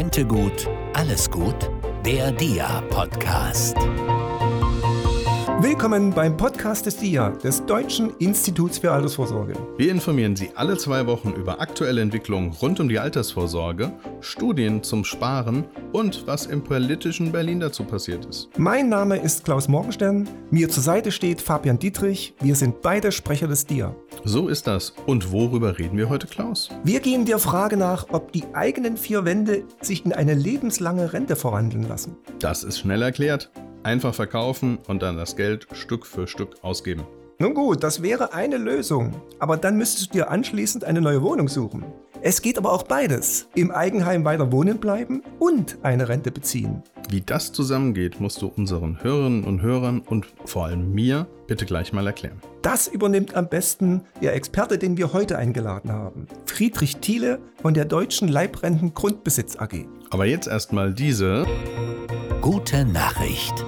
Rente 0.00 0.24
gut, 0.24 0.66
alles 0.94 1.30
gut? 1.30 1.70
Der 2.06 2.32
DIA-Podcast. 2.32 3.76
Willkommen 5.62 6.10
beim 6.10 6.38
Podcast 6.38 6.86
des 6.86 6.96
DIA, 6.96 7.28
des 7.28 7.66
Deutschen 7.66 8.16
Instituts 8.16 8.78
für 8.78 8.92
Altersvorsorge. 8.92 9.52
Wir 9.76 9.90
informieren 9.90 10.34
Sie 10.34 10.50
alle 10.54 10.78
zwei 10.78 11.06
Wochen 11.06 11.32
über 11.32 11.60
aktuelle 11.60 12.00
Entwicklungen 12.00 12.52
rund 12.52 12.80
um 12.80 12.88
die 12.88 12.98
Altersvorsorge, 12.98 13.92
Studien 14.22 14.82
zum 14.82 15.04
Sparen 15.04 15.66
und 15.92 16.26
was 16.26 16.46
im 16.46 16.64
politischen 16.64 17.30
Berlin 17.30 17.60
dazu 17.60 17.84
passiert 17.84 18.24
ist. 18.24 18.48
Mein 18.56 18.88
Name 18.88 19.18
ist 19.18 19.44
Klaus 19.44 19.68
Morgenstern, 19.68 20.26
mir 20.50 20.70
zur 20.70 20.82
Seite 20.82 21.12
steht 21.12 21.42
Fabian 21.42 21.78
Dietrich, 21.78 22.32
wir 22.40 22.54
sind 22.54 22.80
beide 22.80 23.12
Sprecher 23.12 23.46
des 23.46 23.66
DIA. 23.66 23.94
So 24.24 24.48
ist 24.48 24.66
das. 24.66 24.94
Und 25.04 25.30
worüber 25.30 25.78
reden 25.78 25.98
wir 25.98 26.08
heute, 26.08 26.26
Klaus? 26.26 26.70
Wir 26.84 27.00
gehen 27.00 27.26
der 27.26 27.38
Frage 27.38 27.76
nach, 27.76 28.06
ob 28.12 28.32
die 28.32 28.44
eigenen 28.54 28.96
vier 28.96 29.26
Wände 29.26 29.64
sich 29.82 30.06
in 30.06 30.14
eine 30.14 30.32
lebenslange 30.32 31.12
Rente 31.12 31.36
verwandeln 31.36 31.86
lassen. 31.86 32.16
Das 32.38 32.64
ist 32.64 32.78
schnell 32.78 33.02
erklärt. 33.02 33.50
Einfach 33.82 34.14
verkaufen 34.14 34.78
und 34.86 35.02
dann 35.02 35.16
das 35.16 35.36
Geld 35.36 35.66
Stück 35.72 36.06
für 36.06 36.26
Stück 36.26 36.56
ausgeben. 36.62 37.04
Nun 37.38 37.54
gut, 37.54 37.82
das 37.82 38.02
wäre 38.02 38.34
eine 38.34 38.58
Lösung, 38.58 39.14
aber 39.38 39.56
dann 39.56 39.78
müsstest 39.78 40.10
du 40.10 40.18
dir 40.18 40.30
anschließend 40.30 40.84
eine 40.84 41.00
neue 41.00 41.22
Wohnung 41.22 41.48
suchen. 41.48 41.84
Es 42.20 42.42
geht 42.42 42.58
aber 42.58 42.70
auch 42.70 42.82
beides. 42.82 43.48
Im 43.54 43.70
Eigenheim 43.70 44.26
weiter 44.26 44.52
wohnen 44.52 44.78
bleiben 44.78 45.22
und 45.38 45.78
eine 45.82 46.10
Rente 46.10 46.30
beziehen. 46.30 46.82
Wie 47.08 47.22
das 47.22 47.50
zusammengeht, 47.52 48.20
musst 48.20 48.42
du 48.42 48.48
unseren 48.48 49.02
Hörerinnen 49.02 49.44
und 49.44 49.62
Hörern 49.62 50.00
und 50.00 50.26
vor 50.44 50.66
allem 50.66 50.92
mir 50.92 51.26
bitte 51.46 51.64
gleich 51.64 51.94
mal 51.94 52.06
erklären. 52.06 52.42
Das 52.60 52.88
übernimmt 52.88 53.34
am 53.34 53.48
besten 53.48 54.02
der 54.20 54.34
Experte, 54.34 54.76
den 54.76 54.98
wir 54.98 55.14
heute 55.14 55.38
eingeladen 55.38 55.92
haben. 55.92 56.26
Friedrich 56.44 56.98
Thiele 56.98 57.38
von 57.62 57.72
der 57.72 57.86
Deutschen 57.86 58.28
Leibrenten 58.28 58.92
Grundbesitz 58.92 59.56
AG. 59.58 59.86
Aber 60.12 60.26
jetzt 60.26 60.48
erstmal 60.48 60.92
diese 60.92 61.46
Gute 62.40 62.84
Nachricht. 62.84 63.64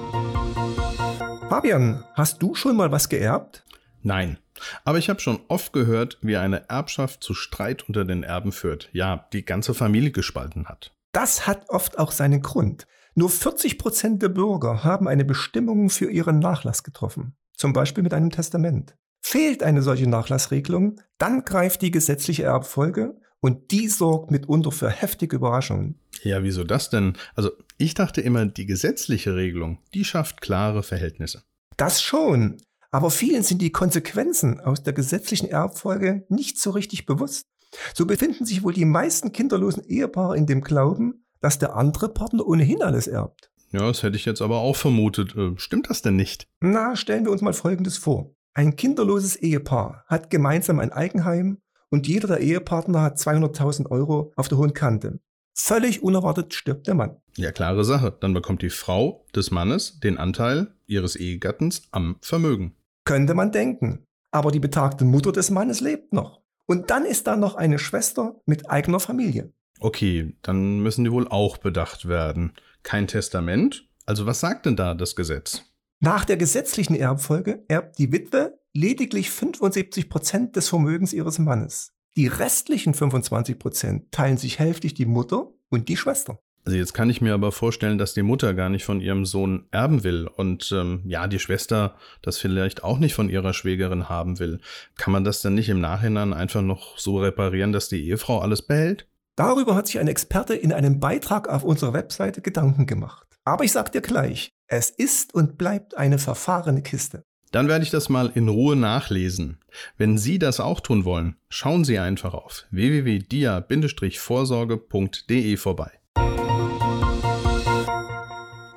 Fabian, 1.47 2.03
hast 2.15 2.43
du 2.43 2.53
schon 2.53 2.75
mal 2.75 2.91
was 2.91 3.07
geerbt? 3.07 3.63
Nein. 4.01 4.37
Aber 4.83 4.97
ich 4.97 5.09
habe 5.09 5.21
schon 5.21 5.39
oft 5.47 5.71
gehört, 5.71 6.17
wie 6.21 6.35
eine 6.35 6.69
Erbschaft 6.69 7.23
zu 7.23 7.33
Streit 7.33 7.87
unter 7.87 8.03
den 8.03 8.23
Erben 8.23 8.51
führt. 8.51 8.89
Ja, 8.91 9.25
die 9.31 9.45
ganze 9.45 9.73
Familie 9.73 10.11
gespalten 10.11 10.65
hat. 10.67 10.93
Das 11.13 11.47
hat 11.47 11.69
oft 11.69 11.97
auch 11.97 12.11
seinen 12.11 12.41
Grund. 12.41 12.87
Nur 13.15 13.29
40 13.29 13.77
Prozent 13.77 14.21
der 14.21 14.29
Bürger 14.29 14.83
haben 14.83 15.07
eine 15.07 15.23
Bestimmung 15.23 15.89
für 15.89 16.11
ihren 16.11 16.39
Nachlass 16.39 16.83
getroffen. 16.83 17.37
Zum 17.55 17.71
Beispiel 17.71 18.03
mit 18.03 18.13
einem 18.13 18.31
Testament. 18.31 18.97
Fehlt 19.21 19.63
eine 19.63 19.81
solche 19.81 20.09
Nachlassregelung, 20.09 20.99
dann 21.17 21.45
greift 21.45 21.81
die 21.81 21.91
gesetzliche 21.91 22.43
Erbfolge 22.43 23.15
und 23.39 23.71
die 23.71 23.87
sorgt 23.87 24.31
mitunter 24.31 24.71
für 24.71 24.89
heftige 24.89 25.35
Überraschungen. 25.35 25.99
Ja, 26.23 26.41
wieso 26.43 26.63
das 26.63 26.89
denn? 26.89 27.13
Also 27.35 27.51
ich 27.77 27.93
dachte 27.93 28.21
immer, 28.21 28.45
die 28.45 28.65
gesetzliche 28.65 29.35
Regelung, 29.35 29.79
die 29.93 30.05
schafft 30.05 30.41
klare 30.41 30.83
Verhältnisse. 30.83 31.43
Das 31.77 32.01
schon. 32.01 32.57
Aber 32.91 33.09
vielen 33.09 33.43
sind 33.43 33.61
die 33.61 33.71
Konsequenzen 33.71 34.59
aus 34.59 34.83
der 34.83 34.93
gesetzlichen 34.93 35.49
Erbfolge 35.49 36.25
nicht 36.29 36.59
so 36.59 36.71
richtig 36.71 37.05
bewusst. 37.05 37.47
So 37.93 38.05
befinden 38.05 38.45
sich 38.45 38.63
wohl 38.63 38.73
die 38.73 38.85
meisten 38.85 39.31
kinderlosen 39.31 39.83
Ehepaare 39.83 40.37
in 40.37 40.45
dem 40.45 40.61
Glauben, 40.61 41.25
dass 41.41 41.59
der 41.59 41.75
andere 41.75 42.09
Partner 42.09 42.45
ohnehin 42.45 42.83
alles 42.83 43.07
erbt. 43.07 43.51
Ja, 43.71 43.87
das 43.87 44.03
hätte 44.03 44.15
ich 44.15 44.25
jetzt 44.25 44.41
aber 44.41 44.59
auch 44.59 44.75
vermutet. 44.75 45.35
Äh, 45.35 45.53
stimmt 45.57 45.89
das 45.89 46.03
denn 46.03 46.15
nicht? 46.15 46.47
Na, 46.61 46.95
stellen 46.95 47.25
wir 47.25 47.31
uns 47.31 47.41
mal 47.41 47.53
Folgendes 47.53 47.97
vor. 47.97 48.35
Ein 48.53 48.75
kinderloses 48.75 49.35
Ehepaar 49.35 50.05
hat 50.07 50.29
gemeinsam 50.29 50.79
ein 50.79 50.91
Eigenheim 50.91 51.57
und 51.89 52.07
jeder 52.07 52.27
der 52.27 52.39
Ehepartner 52.39 53.01
hat 53.01 53.17
200.000 53.17 53.89
Euro 53.89 54.31
auf 54.35 54.47
der 54.47 54.59
hohen 54.59 54.75
Kante. 54.75 55.19
Völlig 55.53 56.01
unerwartet 56.01 56.53
stirbt 56.53 56.87
der 56.87 56.95
Mann. 56.95 57.17
Ja, 57.37 57.51
klare 57.51 57.85
Sache. 57.85 58.15
Dann 58.19 58.33
bekommt 58.33 58.61
die 58.61 58.69
Frau 58.69 59.25
des 59.35 59.51
Mannes 59.51 59.99
den 59.99 60.17
Anteil 60.17 60.73
ihres 60.87 61.15
Ehegattens 61.15 61.83
am 61.91 62.17
Vermögen. 62.21 62.75
Könnte 63.05 63.33
man 63.33 63.51
denken. 63.51 64.05
Aber 64.31 64.51
die 64.51 64.59
betagte 64.59 65.05
Mutter 65.05 65.31
des 65.31 65.51
Mannes 65.51 65.79
lebt 65.79 66.11
noch. 66.11 66.41
Und 66.65 66.89
dann 66.89 67.05
ist 67.05 67.27
da 67.27 67.35
noch 67.35 67.55
eine 67.55 67.77
Schwester 67.77 68.41
mit 68.45 68.69
eigener 68.69 68.99
Familie. 68.99 69.53
Okay, 69.79 70.35
dann 70.41 70.79
müssen 70.79 71.03
die 71.03 71.11
wohl 71.11 71.27
auch 71.27 71.57
bedacht 71.57 72.07
werden. 72.07 72.53
Kein 72.83 73.07
Testament? 73.07 73.87
Also 74.05 74.25
was 74.25 74.39
sagt 74.39 74.65
denn 74.65 74.75
da 74.75 74.93
das 74.93 75.15
Gesetz? 75.15 75.63
Nach 75.99 76.25
der 76.25 76.37
gesetzlichen 76.37 76.95
Erbfolge 76.95 77.63
erbt 77.67 77.97
die 77.99 78.11
Witwe 78.11 78.59
lediglich 78.73 79.29
75 79.29 80.09
Prozent 80.09 80.55
des 80.55 80.67
Vermögens 80.67 81.13
ihres 81.13 81.39
Mannes. 81.39 81.93
Die 82.15 82.27
restlichen 82.27 82.93
25 82.93 83.57
Prozent 83.57 84.11
teilen 84.11 84.37
sich 84.37 84.59
hälftig 84.59 84.93
die 84.93 85.07
Mutter 85.07 85.47
und 85.69 85.89
die 85.89 85.97
Schwester. 85.97 86.39
Also 86.65 86.77
jetzt 86.77 86.93
kann 86.93 87.09
ich 87.09 87.21
mir 87.21 87.33
aber 87.33 87.51
vorstellen, 87.51 87.97
dass 87.97 88.13
die 88.13 88.21
Mutter 88.21 88.53
gar 88.53 88.69
nicht 88.69 88.85
von 88.85 89.01
ihrem 89.01 89.25
Sohn 89.25 89.65
erben 89.71 90.03
will 90.03 90.27
und 90.27 90.71
ähm, 90.71 91.01
ja, 91.05 91.27
die 91.27 91.39
Schwester 91.39 91.95
das 92.21 92.37
vielleicht 92.37 92.83
auch 92.83 92.99
nicht 92.99 93.15
von 93.15 93.29
ihrer 93.29 93.53
Schwägerin 93.53 94.09
haben 94.09 94.39
will. 94.39 94.59
Kann 94.95 95.11
man 95.11 95.23
das 95.23 95.41
denn 95.41 95.55
nicht 95.55 95.69
im 95.69 95.81
Nachhinein 95.81 96.33
einfach 96.33 96.61
noch 96.61 96.97
so 96.97 97.17
reparieren, 97.17 97.73
dass 97.73 97.89
die 97.89 98.07
Ehefrau 98.07 98.39
alles 98.39 98.61
behält? 98.61 99.07
Darüber 99.35 99.75
hat 99.75 99.87
sich 99.87 99.99
ein 99.99 100.07
Experte 100.07 100.53
in 100.53 100.71
einem 100.71 100.99
Beitrag 100.99 101.49
auf 101.49 101.63
unserer 101.63 101.93
Webseite 101.93 102.41
Gedanken 102.41 102.85
gemacht. 102.85 103.27
Aber 103.43 103.63
ich 103.63 103.71
sag 103.71 103.91
dir 103.91 104.01
gleich, 104.01 104.51
es 104.67 104.89
ist 104.91 105.33
und 105.33 105.57
bleibt 105.57 105.97
eine 105.97 106.19
verfahrene 106.19 106.83
Kiste. 106.83 107.23
Dann 107.53 107.69
werde 107.69 107.85
ich 107.85 107.91
das 107.91 108.09
mal 108.09 108.31
in 108.33 108.49
Ruhe 108.49 108.75
nachlesen. 108.75 109.59
Wenn 109.95 110.17
Sie 110.17 110.39
das 110.39 110.59
auch 110.59 110.79
tun 110.79 111.05
wollen, 111.05 111.35
schauen 111.49 111.85
Sie 111.85 111.99
einfach 111.99 112.33
auf 112.33 112.65
www.dia-vorsorge.de 112.71 115.57
vorbei. 115.57 115.91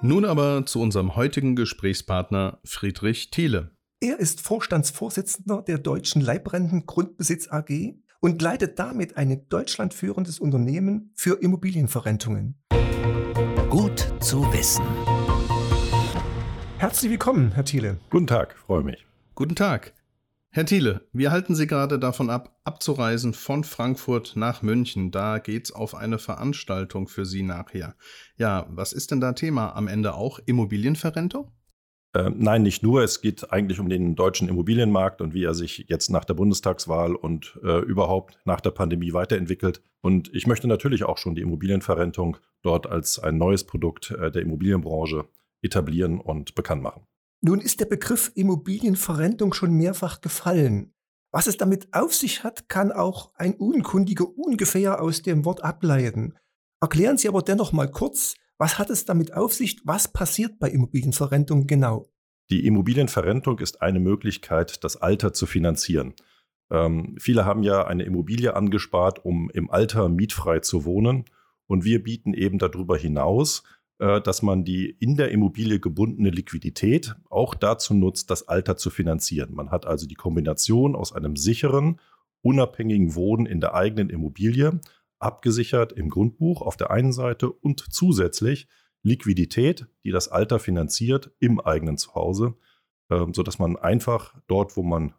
Nun 0.03 0.27
aber 0.27 0.67
zu 0.67 0.83
unserem 0.83 1.17
heutigen 1.17 1.57
Gesprächspartner 1.57 2.59
Friedrich 2.65 3.31
Thiele. 3.31 3.71
Er 4.01 4.21
ist 4.21 4.43
Vorstandsvorsitzender 4.43 5.63
der 5.63 5.79
Deutschen 5.79 6.21
Leibrenten 6.21 6.85
Grundbesitz 6.85 7.51
AG 7.51 7.95
und 8.21 8.43
leitet 8.43 8.79
damit 8.79 9.17
ein 9.17 9.49
deutschlandführendes 9.49 10.39
Unternehmen 10.39 11.13
für 11.15 11.41
Immobilienverrentungen. 11.41 12.59
Gut 13.71 14.13
zu 14.21 14.43
wissen. 14.53 14.85
Herzlich 16.79 17.11
willkommen, 17.11 17.53
Herr 17.53 17.65
Thiele. 17.65 17.97
Guten 18.11 18.27
Tag, 18.27 18.55
freue 18.59 18.83
mich. 18.83 19.07
Guten 19.35 19.55
Tag. 19.55 19.95
Herr 20.51 20.67
Thiele, 20.67 21.09
wir 21.11 21.31
halten 21.31 21.55
Sie 21.55 21.67
gerade 21.67 21.99
davon 21.99 22.29
ab, 22.29 22.61
abzureisen 22.65 23.33
von 23.33 23.65
Frankfurt 23.65 24.35
nach 24.37 24.61
München. 24.61 25.11
Da 25.11 25.39
geht's 25.39 25.73
auf 25.73 25.95
eine 25.95 26.19
Veranstaltung 26.19 27.09
für 27.09 27.25
Sie 27.25 27.43
nachher. 27.43 27.97
Ja, 28.37 28.67
was 28.69 28.93
ist 28.93 29.11
denn 29.11 29.23
da 29.23 29.33
Thema? 29.33 29.75
Am 29.75 29.89
Ende 29.89 30.15
auch 30.15 30.39
Immobilienverrentung? 30.45 31.51
Äh, 32.13 32.31
nein, 32.35 32.63
nicht 32.63 32.83
nur. 32.83 33.03
Es 33.03 33.23
geht 33.23 33.53
eigentlich 33.53 33.81
um 33.81 33.89
den 33.89 34.15
deutschen 34.15 34.47
Immobilienmarkt 34.47 35.23
und 35.23 35.33
wie 35.33 35.45
er 35.45 35.55
sich 35.55 35.87
jetzt 35.89 36.11
nach 36.11 36.27
der 36.27 36.35
Bundestagswahl 36.35 37.15
und 37.15 37.59
äh, 37.63 37.81
überhaupt 37.81 38.39
nach 38.45 38.61
der 38.61 38.71
Pandemie 38.71 39.15
weiterentwickelt. 39.15 39.83
Und 40.03 40.31
ich 40.35 40.47
möchte 40.47 40.69
natürlich 40.69 41.05
auch 41.05 41.17
schon 41.17 41.35
die 41.35 41.43
Immobilienverrentung 41.43 42.37
dort 42.63 42.87
als 42.87 43.19
ein 43.19 43.39
neues 43.39 43.65
Produkt 43.65 44.11
äh, 44.11 44.31
der 44.31 44.43
Immobilienbranche 44.43 45.27
etablieren 45.63 46.21
und 46.21 46.55
bekannt 46.55 46.83
machen. 46.83 47.07
Nun 47.41 47.61
ist 47.61 47.81
der 47.81 47.87
Begriff 47.87 48.33
Immobilienverrentung 48.35 49.53
schon 49.53 49.73
mehrfach 49.73 50.21
gefallen. 50.21 50.93
Was 51.33 51.47
es 51.47 51.57
damit 51.57 51.93
auf 51.93 52.15
sich 52.15 52.45
hat, 52.45 52.69
kann 52.69 52.93
auch 52.93 53.33
ein 53.35 53.55
Unkundiger 53.55 54.27
ungefähr 54.37 55.03
aus 55.03 55.23
dem 55.23 55.45
Wort 55.45 55.63
ableiten. 55.63 56.35
Erklären 56.81 57.19
Sie 57.19 57.29
aber 57.29 57.43
dennoch 57.43 57.73
mal 57.73 57.91
kurz, 57.91 58.35
was 58.59 58.79
hat 58.79 58.91
es 58.91 59.05
damit 59.05 59.35
auf 59.35 59.53
sich? 59.53 59.81
Was 59.85 60.09
passiert 60.09 60.59
bei 60.59 60.71
Immobilienverrentung 60.71 61.67
genau? 61.67 62.09
Die 62.49 62.65
Immobilienverrentung 62.67 63.59
ist 63.59 63.83
eine 63.83 64.01
Möglichkeit, 64.01 64.83
das 64.85 64.97
Alter 64.97 65.33
zu 65.33 65.47
finanzieren. 65.47 66.15
Ähm, 66.71 67.17
viele 67.19 67.45
haben 67.45 67.63
ja 67.63 67.87
eine 67.87 68.05
Immobilie 68.05 68.55
angespart, 68.55 69.25
um 69.25 69.51
im 69.51 69.71
Alter 69.71 70.09
mietfrei 70.09 70.61
zu 70.61 70.85
wohnen. 70.85 71.25
Und 71.67 71.85
wir 71.85 72.03
bieten 72.03 72.33
eben 72.33 72.59
darüber 72.59 72.97
hinaus 72.97 73.65
dass 73.99 74.43
man 74.43 74.65
die 74.65 74.91
in 74.91 75.17
der 75.17 75.31
Immobilie 75.31 75.81
gebundene 75.81 76.31
Liquidität 76.31 77.15
auch 77.31 77.55
dazu 77.55 77.95
nutzt, 77.95 78.31
das 78.31 78.47
Alter 78.47 78.77
zu 78.77 78.91
finanzieren. 78.91 79.55
Man 79.55 79.71
hat 79.71 79.87
also 79.87 80.07
die 80.07 80.15
Kombination 80.15 80.95
aus 80.95 81.15
einem 81.15 81.37
sicheren, 81.37 82.01
unabhängigen 82.43 83.15
Wohnen 83.15 83.47
in 83.47 83.61
der 83.61 83.75
eigenen 83.75 84.11
Immobilie, 84.11 84.81
abgesichert 85.19 85.93
im 85.93 86.11
Grundbuch 86.11 86.61
auf 86.61 86.77
der 86.77 86.91
einen 86.91 87.13
Seite 87.13 87.51
und 87.51 87.81
zusätzlich 87.91 88.69
Liquidität, 89.03 89.87
die 90.05 90.11
das 90.11 90.29
Alter 90.29 90.59
finanziert 90.59 91.31
im 91.39 91.59
eigenen 91.61 91.97
Zuhause, 91.97 92.55
ähm, 93.11 93.33
sodass 93.33 93.59
man 93.59 93.77
einfach 93.77 94.35
dort, 94.47 94.77
wo 94.77 94.83
man 94.83 95.15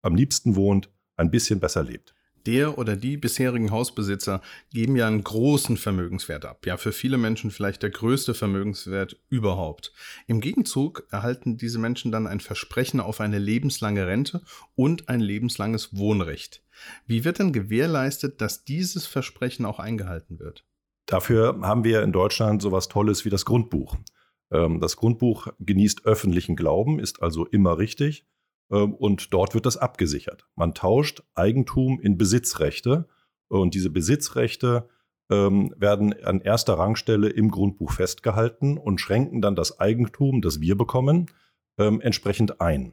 am 0.00 0.14
liebsten 0.14 0.56
wohnt, 0.56 0.90
ein 1.16 1.30
bisschen 1.30 1.60
besser 1.60 1.82
lebt 1.82 2.14
der 2.46 2.78
oder 2.78 2.96
die 2.96 3.16
bisherigen 3.16 3.70
Hausbesitzer 3.70 4.40
geben 4.72 4.96
ja 4.96 5.06
einen 5.06 5.24
großen 5.24 5.76
Vermögenswert 5.76 6.44
ab. 6.44 6.66
Ja, 6.66 6.76
für 6.76 6.92
viele 6.92 7.18
Menschen 7.18 7.50
vielleicht 7.50 7.82
der 7.82 7.90
größte 7.90 8.34
Vermögenswert 8.34 9.16
überhaupt. 9.28 9.92
Im 10.26 10.40
Gegenzug 10.40 11.06
erhalten 11.10 11.56
diese 11.56 11.78
Menschen 11.78 12.12
dann 12.12 12.26
ein 12.26 12.40
Versprechen 12.40 13.00
auf 13.00 13.20
eine 13.20 13.38
lebenslange 13.38 14.06
Rente 14.06 14.42
und 14.74 15.08
ein 15.08 15.20
lebenslanges 15.20 15.96
Wohnrecht. 15.96 16.62
Wie 17.06 17.24
wird 17.24 17.38
denn 17.38 17.52
gewährleistet, 17.52 18.40
dass 18.40 18.64
dieses 18.64 19.06
Versprechen 19.06 19.64
auch 19.66 19.78
eingehalten 19.78 20.38
wird? 20.38 20.64
Dafür 21.06 21.58
haben 21.62 21.84
wir 21.84 22.02
in 22.02 22.12
Deutschland 22.12 22.62
sowas 22.62 22.88
Tolles 22.88 23.24
wie 23.24 23.30
das 23.30 23.44
Grundbuch. 23.44 23.96
Ähm, 24.50 24.80
das 24.80 24.96
Grundbuch 24.96 25.48
genießt 25.60 26.04
öffentlichen 26.06 26.56
Glauben, 26.56 26.98
ist 26.98 27.22
also 27.22 27.46
immer 27.46 27.78
richtig 27.78 28.26
und 28.76 29.32
dort 29.32 29.54
wird 29.54 29.66
das 29.66 29.76
abgesichert. 29.76 30.46
Man 30.54 30.74
tauscht 30.74 31.22
Eigentum 31.34 32.00
in 32.00 32.16
Besitzrechte 32.16 33.06
und 33.48 33.74
diese 33.74 33.90
Besitzrechte 33.90 34.88
ähm, 35.30 35.74
werden 35.76 36.14
an 36.24 36.40
erster 36.40 36.74
Rangstelle 36.74 37.28
im 37.28 37.50
Grundbuch 37.50 37.92
festgehalten 37.92 38.78
und 38.78 39.00
schränken 39.00 39.40
dann 39.40 39.56
das 39.56 39.78
Eigentum, 39.78 40.42
das 40.42 40.60
wir 40.60 40.76
bekommen, 40.76 41.26
entsprechend 41.78 42.60
ein. 42.60 42.92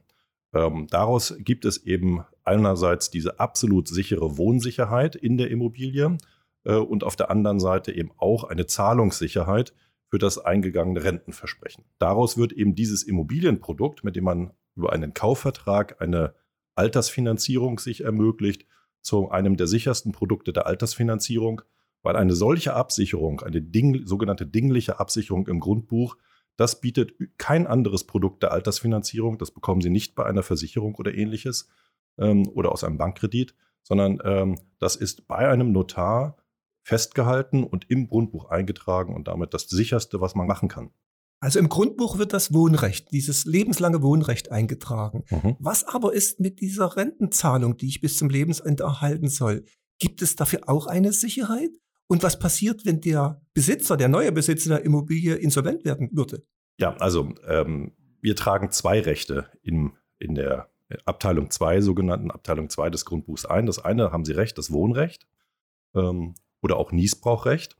daraus 0.54 1.36
gibt 1.40 1.66
es 1.66 1.86
eben 1.86 2.24
einerseits 2.46 3.12
diese 3.12 3.40
absolut 3.40 3.90
sichere 3.90 4.38
Wohnsicherheit 4.38 5.16
in 5.16 5.38
der 5.38 5.52
Immobilie 5.52 6.18
äh, 6.64 6.76
und 6.76 7.04
auf 7.04 7.16
der 7.16 7.30
anderen 7.30 7.60
Seite 7.60 7.92
eben 7.92 8.12
auch 8.18 8.44
eine 8.44 8.66
Zahlungssicherheit 8.66 9.74
für 10.10 10.18
das 10.18 10.40
eingegangene 10.40 11.04
Rentenversprechen. 11.04 11.86
Daraus 12.00 12.38
wird 12.38 12.52
eben 12.52 12.76
dieses 12.76 13.04
Immobilienprodukt, 13.04 14.04
mit 14.04 14.16
dem 14.16 14.24
man 14.24 14.52
über 14.80 14.94
einen 14.94 15.14
Kaufvertrag 15.14 16.02
eine 16.02 16.34
Altersfinanzierung 16.76 17.80
sich 17.80 18.04
ermöglicht, 18.04 18.66
zu 19.02 19.30
einem 19.30 19.58
der 19.58 19.68
sichersten 19.68 20.12
Produkte 20.12 20.54
der 20.54 20.66
Altersfinanzierung, 20.66 21.62
weil 22.02 22.16
eine 22.16 22.34
solche 22.34 22.74
Absicherung, 22.74 23.42
eine 23.42 23.62
Ding, 23.62 24.06
sogenannte 24.06 24.48
dingliche 24.48 25.00
Absicherung 25.00 25.48
im 25.48 25.60
Grundbuch, 25.60 26.18
das 26.56 26.82
bietet 26.82 27.14
kein 27.38 27.68
anderes 27.68 28.06
Produkt 28.06 28.44
der 28.44 28.52
Altersfinanzierung. 28.52 29.38
Das 29.38 29.52
bekommen 29.52 29.80
Sie 29.80 29.90
nicht 29.90 30.14
bei 30.16 30.26
einer 30.26 30.44
Versicherung 30.44 30.96
oder 30.96 31.14
ähnliches 31.14 31.70
ähm, 32.18 32.50
oder 32.50 32.74
aus 32.74 32.84
einem 32.84 32.98
Bankkredit, 32.98 33.56
sondern 33.82 34.20
ähm, 34.26 34.60
das 34.78 34.98
ist 34.98 35.28
bei 35.28 35.48
einem 35.48 35.72
Notar 35.72 36.36
festgehalten 36.84 37.64
und 37.64 37.90
im 37.90 38.08
Grundbuch 38.08 38.50
eingetragen 38.50 39.16
und 39.16 39.30
damit 39.30 39.54
das 39.54 39.70
sicherste, 39.70 40.20
was 40.20 40.36
man 40.36 40.48
machen 40.48 40.68
kann. 40.68 40.92
Also 41.42 41.60
im 41.60 41.70
Grundbuch 41.70 42.18
wird 42.18 42.34
das 42.34 42.54
Wohnrecht, 42.54 43.12
dieses 43.12 43.46
lebenslange 43.46 44.02
Wohnrecht 44.02 44.52
eingetragen. 44.52 45.24
Mhm. 45.30 45.56
Was 45.60 45.86
aber 45.86 46.14
ist 46.14 46.40
mit 46.40 46.60
dieser 46.60 46.98
Rentenzahlung, 46.98 47.78
die 47.78 47.88
ich 47.88 48.02
bis 48.02 48.18
zum 48.18 48.30
Lebensende 48.30 48.84
erhalten 48.84 49.30
soll? 49.30 49.64
Gibt 50.00 50.22
es 50.22 50.36
dafür 50.36 50.68
auch 50.68 50.88
eine 50.88 51.14
Sicherheit? 51.14 51.72
Und 52.08 52.24
was 52.24 52.40
passiert, 52.40 52.86
wenn 52.86 53.02
der 53.02 53.42
Besitzer, 53.54 53.96
der 53.96 54.10
neue 54.10 54.32
Besitzer 54.32 54.70
der 54.70 54.84
Immobilie 54.84 55.36
insolvent 55.36 55.86
werden 55.86 56.10
würde? 56.12 56.44
Ja, 56.78 56.96
also 56.98 57.34
ähm, 57.48 57.94
wir 58.22 58.36
tragen 58.36 58.72
zwei 58.72 59.00
Rechte 59.00 59.50
in, 59.62 59.94
in 60.18 60.36
der 60.36 60.70
Abteilung 61.06 61.52
2, 61.52 61.82
sogenannten 61.82 62.32
Abteilung 62.32 62.70
2 62.70 62.90
des 62.90 63.06
Grundbuchs 63.06 63.46
ein. 63.46 63.66
Das 63.66 63.80
eine, 63.80 64.12
haben 64.12 64.26
Sie 64.26 64.34
recht, 64.34 64.58
das 64.58 64.72
Wohnrecht. 64.72 65.28
Ähm, 65.94 66.36
oder 66.62 66.78
auch 66.78 66.92
Niesbrauchrecht. 66.92 67.78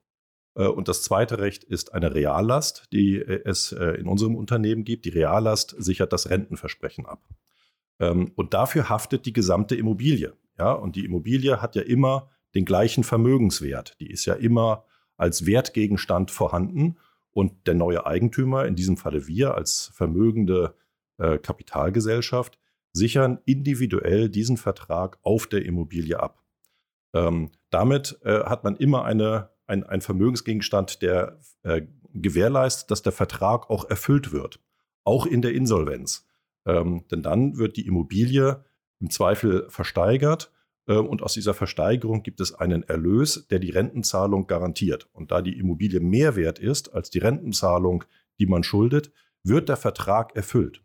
Äh, 0.60 0.68
und 0.68 0.88
das 0.88 1.02
zweite 1.02 1.40
Recht 1.40 1.64
ist 1.64 1.94
eine 1.94 2.14
Reallast, 2.14 2.88
die 2.92 3.18
äh, 3.18 3.42
es 3.46 3.72
äh, 3.72 3.92
in 4.00 4.08
unserem 4.08 4.36
Unternehmen 4.36 4.84
gibt. 4.84 5.06
Die 5.06 5.10
Reallast 5.10 5.76
sichert 5.80 6.14
das 6.14 6.30
Rentenversprechen 6.30 7.06
ab. 7.06 7.24
Ähm, 8.00 8.32
und 8.36 8.54
dafür 8.54 8.90
haftet 8.90 9.26
die 9.26 9.34
gesamte 9.34 9.76
Immobilie. 9.76 10.34
Ja, 10.60 10.74
und 10.74 10.98
die 10.98 11.06
Immobilie 11.06 11.62
hat 11.62 11.76
ja 11.76 11.82
immer 11.82 12.30
den 12.54 12.66
gleichen 12.66 13.04
Vermögenswert. 13.04 13.96
Die 14.02 14.12
ist 14.12 14.26
ja 14.26 14.34
immer 14.34 14.84
als 15.16 15.46
Wertgegenstand 15.46 16.32
vorhanden. 16.32 16.98
Und 17.32 17.68
der 17.68 17.76
neue 17.76 18.06
Eigentümer, 18.06 18.66
in 18.66 18.76
diesem 18.76 18.98
Falle 18.98 19.28
wir 19.28 19.56
als 19.56 19.92
vermögende 19.94 20.74
Kapitalgesellschaft, 21.18 22.58
sichern 22.92 23.40
individuell 23.46 24.30
diesen 24.30 24.58
Vertrag 24.58 25.20
auf 25.22 25.48
der 25.48 25.64
Immobilie 25.66 26.20
ab. 26.20 26.44
Ähm, 27.14 27.52
damit 27.70 28.20
äh, 28.24 28.44
hat 28.46 28.64
man 28.64 28.76
immer 28.76 29.04
eine, 29.04 29.50
ein, 29.70 29.84
ein 29.84 30.02
Vermögensgegenstand, 30.02 31.02
der 31.02 31.40
äh, 31.64 31.84
gewährleistet, 32.14 32.92
dass 32.92 33.02
der 33.02 33.12
Vertrag 33.12 33.70
auch 33.70 33.90
erfüllt 33.90 34.32
wird, 34.32 34.60
auch 35.04 35.26
in 35.26 35.42
der 35.42 35.54
Insolvenz. 35.54 36.28
Ähm, 36.66 37.06
denn 37.10 37.22
dann 37.22 37.58
wird 37.58 37.78
die 37.78 37.88
Immobilie 37.88 38.64
im 39.00 39.10
Zweifel 39.10 39.70
versteigert 39.70 40.52
äh, 40.88 40.96
und 40.96 41.22
aus 41.22 41.34
dieser 41.34 41.54
Versteigerung 41.54 42.24
gibt 42.24 42.42
es 42.42 42.54
einen 42.54 42.84
Erlös, 42.84 43.48
der 43.48 43.60
die 43.60 43.70
Rentenzahlung 43.70 44.48
garantiert. 44.48 45.08
Und 45.14 45.32
da 45.32 45.42
die 45.42 45.58
Immobilie 45.58 46.00
mehr 46.00 46.36
wert 46.36 46.60
ist 46.60 46.94
als 46.94 47.10
die 47.10 47.20
Rentenzahlung, 47.20 48.04
die 48.40 48.48
man 48.48 48.64
schuldet, 48.64 49.12
wird 49.44 49.70
der 49.70 49.78
Vertrag 49.78 50.36
erfüllt. 50.36 50.84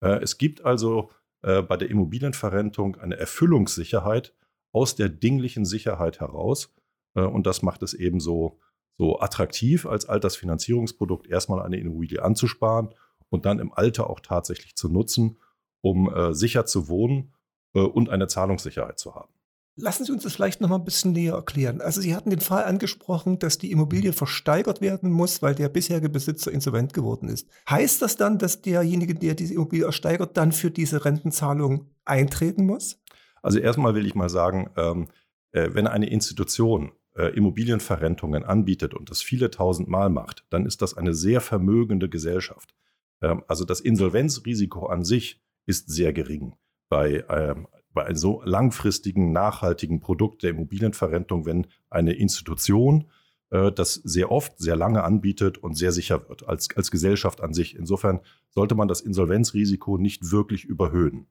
Äh, 0.00 0.22
es 0.22 0.38
gibt 0.38 0.64
also 0.64 1.10
äh, 1.42 1.62
bei 1.62 1.76
der 1.76 1.90
Immobilienverrentung 1.90 2.96
eine 2.96 3.16
Erfüllungssicherheit, 3.16 4.34
aus 4.70 4.96
der 4.96 5.08
dinglichen 5.08 5.64
Sicherheit 5.64 6.20
heraus. 6.20 6.74
Äh, 7.14 7.22
und 7.22 7.46
das 7.46 7.62
macht 7.62 7.82
es 7.82 7.94
eben 7.94 8.20
so, 8.20 8.58
so 8.96 9.20
attraktiv, 9.20 9.86
als 9.86 10.08
Altersfinanzierungsprodukt 10.08 11.26
erstmal 11.26 11.62
eine 11.62 11.78
Immobilie 11.78 12.22
anzusparen 12.22 12.94
und 13.30 13.46
dann 13.46 13.58
im 13.58 13.72
Alter 13.72 14.10
auch 14.10 14.20
tatsächlich 14.20 14.74
zu 14.76 14.88
nutzen, 14.88 15.38
um 15.80 16.12
äh, 16.12 16.34
sicher 16.34 16.66
zu 16.66 16.88
wohnen 16.88 17.32
äh, 17.74 17.80
und 17.80 18.08
eine 18.08 18.26
Zahlungssicherheit 18.26 18.98
zu 18.98 19.14
haben. 19.14 19.32
Lassen 19.80 20.04
Sie 20.04 20.10
uns 20.10 20.24
das 20.24 20.34
vielleicht 20.34 20.60
noch 20.60 20.68
mal 20.68 20.74
ein 20.74 20.84
bisschen 20.84 21.12
näher 21.12 21.34
erklären. 21.34 21.80
Also 21.80 22.00
Sie 22.00 22.16
hatten 22.16 22.30
den 22.30 22.40
Fall 22.40 22.64
angesprochen, 22.64 23.38
dass 23.38 23.58
die 23.58 23.70
Immobilie 23.70 24.12
versteigert 24.12 24.80
werden 24.80 25.08
muss, 25.08 25.40
weil 25.40 25.54
der 25.54 25.68
bisherige 25.68 26.08
Besitzer 26.08 26.50
insolvent 26.50 26.94
geworden 26.94 27.28
ist. 27.28 27.46
Heißt 27.70 28.02
das 28.02 28.16
dann, 28.16 28.38
dass 28.38 28.60
derjenige, 28.60 29.14
der 29.14 29.36
diese 29.36 29.54
Immobilie 29.54 29.86
ersteigert, 29.86 30.36
dann 30.36 30.50
für 30.50 30.72
diese 30.72 31.04
Rentenzahlung 31.04 31.86
eintreten 32.04 32.66
muss? 32.66 33.00
Also 33.40 33.60
erstmal 33.60 33.94
will 33.94 34.04
ich 34.04 34.16
mal 34.16 34.28
sagen, 34.28 34.68
ähm, 34.76 35.06
äh, 35.52 35.70
wenn 35.72 35.86
eine 35.86 36.08
Institution 36.10 36.92
äh, 37.16 37.34
Immobilienverrentungen 37.34 38.44
anbietet 38.44 38.94
und 38.94 39.10
das 39.10 39.22
viele 39.22 39.50
tausend 39.50 39.88
Mal 39.88 40.10
macht, 40.10 40.44
dann 40.50 40.66
ist 40.66 40.82
das 40.82 40.96
eine 40.96 41.14
sehr 41.14 41.40
vermögende 41.40 42.08
Gesellschaft. 42.08 42.74
Ähm, 43.20 43.42
also 43.48 43.64
das 43.64 43.80
Insolvenzrisiko 43.80 44.86
an 44.86 45.04
sich 45.04 45.40
ist 45.66 45.90
sehr 45.90 46.12
gering 46.12 46.54
bei, 46.88 47.24
ähm, 47.28 47.66
bei 47.92 48.06
einem 48.06 48.16
so 48.16 48.42
langfristigen, 48.44 49.32
nachhaltigen 49.32 50.00
Produkt 50.00 50.42
der 50.42 50.50
Immobilienverrentung, 50.50 51.46
wenn 51.46 51.66
eine 51.90 52.12
Institution 52.12 53.10
äh, 53.50 53.72
das 53.72 53.94
sehr 53.94 54.30
oft, 54.30 54.58
sehr 54.58 54.76
lange 54.76 55.02
anbietet 55.04 55.58
und 55.58 55.74
sehr 55.74 55.92
sicher 55.92 56.28
wird 56.28 56.48
als, 56.48 56.68
als 56.76 56.90
Gesellschaft 56.90 57.40
an 57.40 57.52
sich. 57.52 57.76
Insofern 57.76 58.20
sollte 58.50 58.74
man 58.74 58.88
das 58.88 59.00
Insolvenzrisiko 59.00 59.98
nicht 59.98 60.30
wirklich 60.30 60.64
überhöhen. 60.64 61.26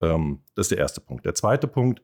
Ähm, 0.00 0.40
das 0.54 0.66
ist 0.66 0.72
der 0.72 0.78
erste 0.78 1.00
Punkt. 1.00 1.24
Der 1.24 1.34
zweite 1.34 1.68
Punkt, 1.68 2.02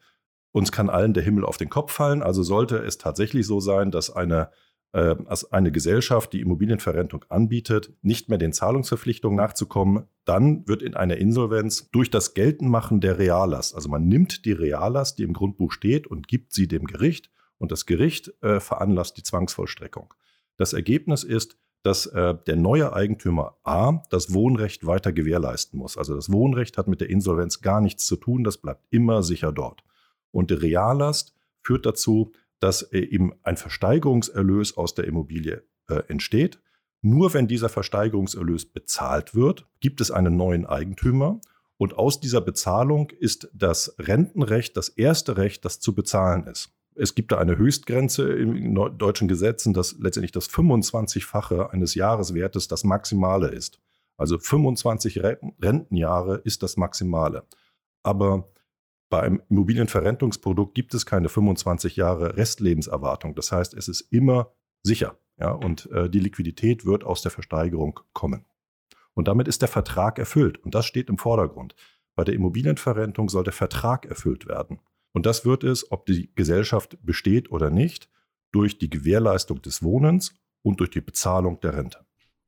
uns 0.58 0.72
kann 0.72 0.90
allen 0.90 1.14
der 1.14 1.22
Himmel 1.22 1.44
auf 1.44 1.56
den 1.56 1.70
Kopf 1.70 1.92
fallen. 1.92 2.22
Also 2.22 2.42
sollte 2.42 2.78
es 2.78 2.98
tatsächlich 2.98 3.46
so 3.46 3.60
sein, 3.60 3.92
dass 3.92 4.10
eine, 4.10 4.50
äh, 4.92 5.14
eine 5.50 5.70
Gesellschaft, 5.70 6.32
die 6.32 6.40
Immobilienverrentung 6.40 7.24
anbietet, 7.28 7.92
nicht 8.02 8.28
mehr 8.28 8.38
den 8.38 8.52
Zahlungsverpflichtungen 8.52 9.36
nachzukommen, 9.36 10.08
dann 10.24 10.66
wird 10.66 10.82
in 10.82 10.94
einer 10.94 11.16
Insolvenz 11.16 11.88
durch 11.92 12.10
das 12.10 12.34
Geltenmachen 12.34 13.00
der 13.00 13.18
Reallast, 13.18 13.74
also 13.74 13.88
man 13.88 14.08
nimmt 14.08 14.44
die 14.44 14.52
Reallast, 14.52 15.18
die 15.18 15.22
im 15.22 15.32
Grundbuch 15.32 15.72
steht, 15.72 16.08
und 16.08 16.26
gibt 16.26 16.52
sie 16.52 16.66
dem 16.66 16.86
Gericht 16.86 17.30
und 17.58 17.70
das 17.70 17.86
Gericht 17.86 18.32
äh, 18.42 18.58
veranlasst 18.58 19.16
die 19.16 19.22
Zwangsvollstreckung. 19.22 20.12
Das 20.56 20.72
Ergebnis 20.72 21.22
ist, 21.22 21.56
dass 21.84 22.06
äh, 22.06 22.34
der 22.48 22.56
neue 22.56 22.92
Eigentümer 22.92 23.56
A 23.62 24.02
das 24.10 24.34
Wohnrecht 24.34 24.84
weiter 24.86 25.12
gewährleisten 25.12 25.78
muss. 25.78 25.96
Also 25.96 26.16
das 26.16 26.32
Wohnrecht 26.32 26.76
hat 26.76 26.88
mit 26.88 27.00
der 27.00 27.10
Insolvenz 27.10 27.60
gar 27.60 27.80
nichts 27.80 28.06
zu 28.06 28.16
tun, 28.16 28.42
das 28.42 28.58
bleibt 28.58 28.82
immer 28.90 29.22
sicher 29.22 29.52
dort. 29.52 29.84
Und 30.30 30.50
die 30.50 30.54
Reallast 30.54 31.34
führt 31.62 31.86
dazu, 31.86 32.32
dass 32.60 32.82
äh, 32.82 32.98
eben 33.00 33.32
ein 33.42 33.56
Versteigerungserlös 33.56 34.76
aus 34.76 34.94
der 34.94 35.06
Immobilie 35.06 35.62
äh, 35.88 36.02
entsteht. 36.08 36.60
Nur 37.00 37.32
wenn 37.34 37.46
dieser 37.46 37.68
Versteigerungserlös 37.68 38.66
bezahlt 38.66 39.34
wird, 39.34 39.66
gibt 39.80 40.00
es 40.00 40.10
einen 40.10 40.36
neuen 40.36 40.66
Eigentümer 40.66 41.40
und 41.78 41.96
aus 41.96 42.20
dieser 42.20 42.40
Bezahlung 42.40 43.10
ist 43.10 43.48
das 43.54 43.94
Rentenrecht 43.98 44.76
das 44.76 44.88
erste 44.88 45.36
Recht, 45.36 45.64
das 45.64 45.78
zu 45.78 45.94
bezahlen 45.94 46.46
ist. 46.46 46.70
Es 46.96 47.14
gibt 47.14 47.30
da 47.30 47.38
eine 47.38 47.56
Höchstgrenze 47.56 48.32
in 48.32 48.74
deutschen 48.98 49.28
Gesetzen, 49.28 49.72
dass 49.72 49.96
letztendlich 50.00 50.32
das 50.32 50.50
25-fache 50.50 51.70
eines 51.70 51.94
Jahreswertes 51.94 52.66
das 52.66 52.82
Maximale 52.82 53.48
ist. 53.48 53.78
Also 54.16 54.36
25 54.36 55.22
Rentenjahre 55.62 56.40
ist 56.42 56.64
das 56.64 56.76
Maximale. 56.76 57.44
Aber 58.02 58.48
bei 59.08 59.22
einem 59.22 59.42
Immobilienverrentungsprodukt 59.48 60.74
gibt 60.74 60.94
es 60.94 61.06
keine 61.06 61.28
25 61.28 61.96
Jahre 61.96 62.36
Restlebenserwartung. 62.36 63.34
Das 63.34 63.52
heißt, 63.52 63.74
es 63.74 63.88
ist 63.88 64.00
immer 64.12 64.52
sicher. 64.82 65.18
Ja, 65.38 65.52
und 65.52 65.90
äh, 65.92 66.10
die 66.10 66.18
Liquidität 66.18 66.84
wird 66.84 67.04
aus 67.04 67.22
der 67.22 67.30
Versteigerung 67.30 68.00
kommen. 68.12 68.44
Und 69.14 69.28
damit 69.28 69.48
ist 69.48 69.62
der 69.62 69.68
Vertrag 69.68 70.18
erfüllt. 70.18 70.58
Und 70.58 70.74
das 70.74 70.86
steht 70.86 71.08
im 71.08 71.18
Vordergrund. 71.18 71.74
Bei 72.14 72.24
der 72.24 72.34
Immobilienverrentung 72.34 73.28
soll 73.28 73.44
der 73.44 73.52
Vertrag 73.52 74.06
erfüllt 74.06 74.46
werden. 74.46 74.80
Und 75.12 75.26
das 75.26 75.44
wird 75.44 75.64
es, 75.64 75.90
ob 75.90 76.06
die 76.06 76.32
Gesellschaft 76.34 76.98
besteht 77.02 77.50
oder 77.50 77.70
nicht, 77.70 78.08
durch 78.52 78.78
die 78.78 78.90
Gewährleistung 78.90 79.62
des 79.62 79.82
Wohnens 79.82 80.34
und 80.62 80.80
durch 80.80 80.90
die 80.90 81.00
Bezahlung 81.00 81.60
der 81.60 81.76
Rente. 81.76 82.04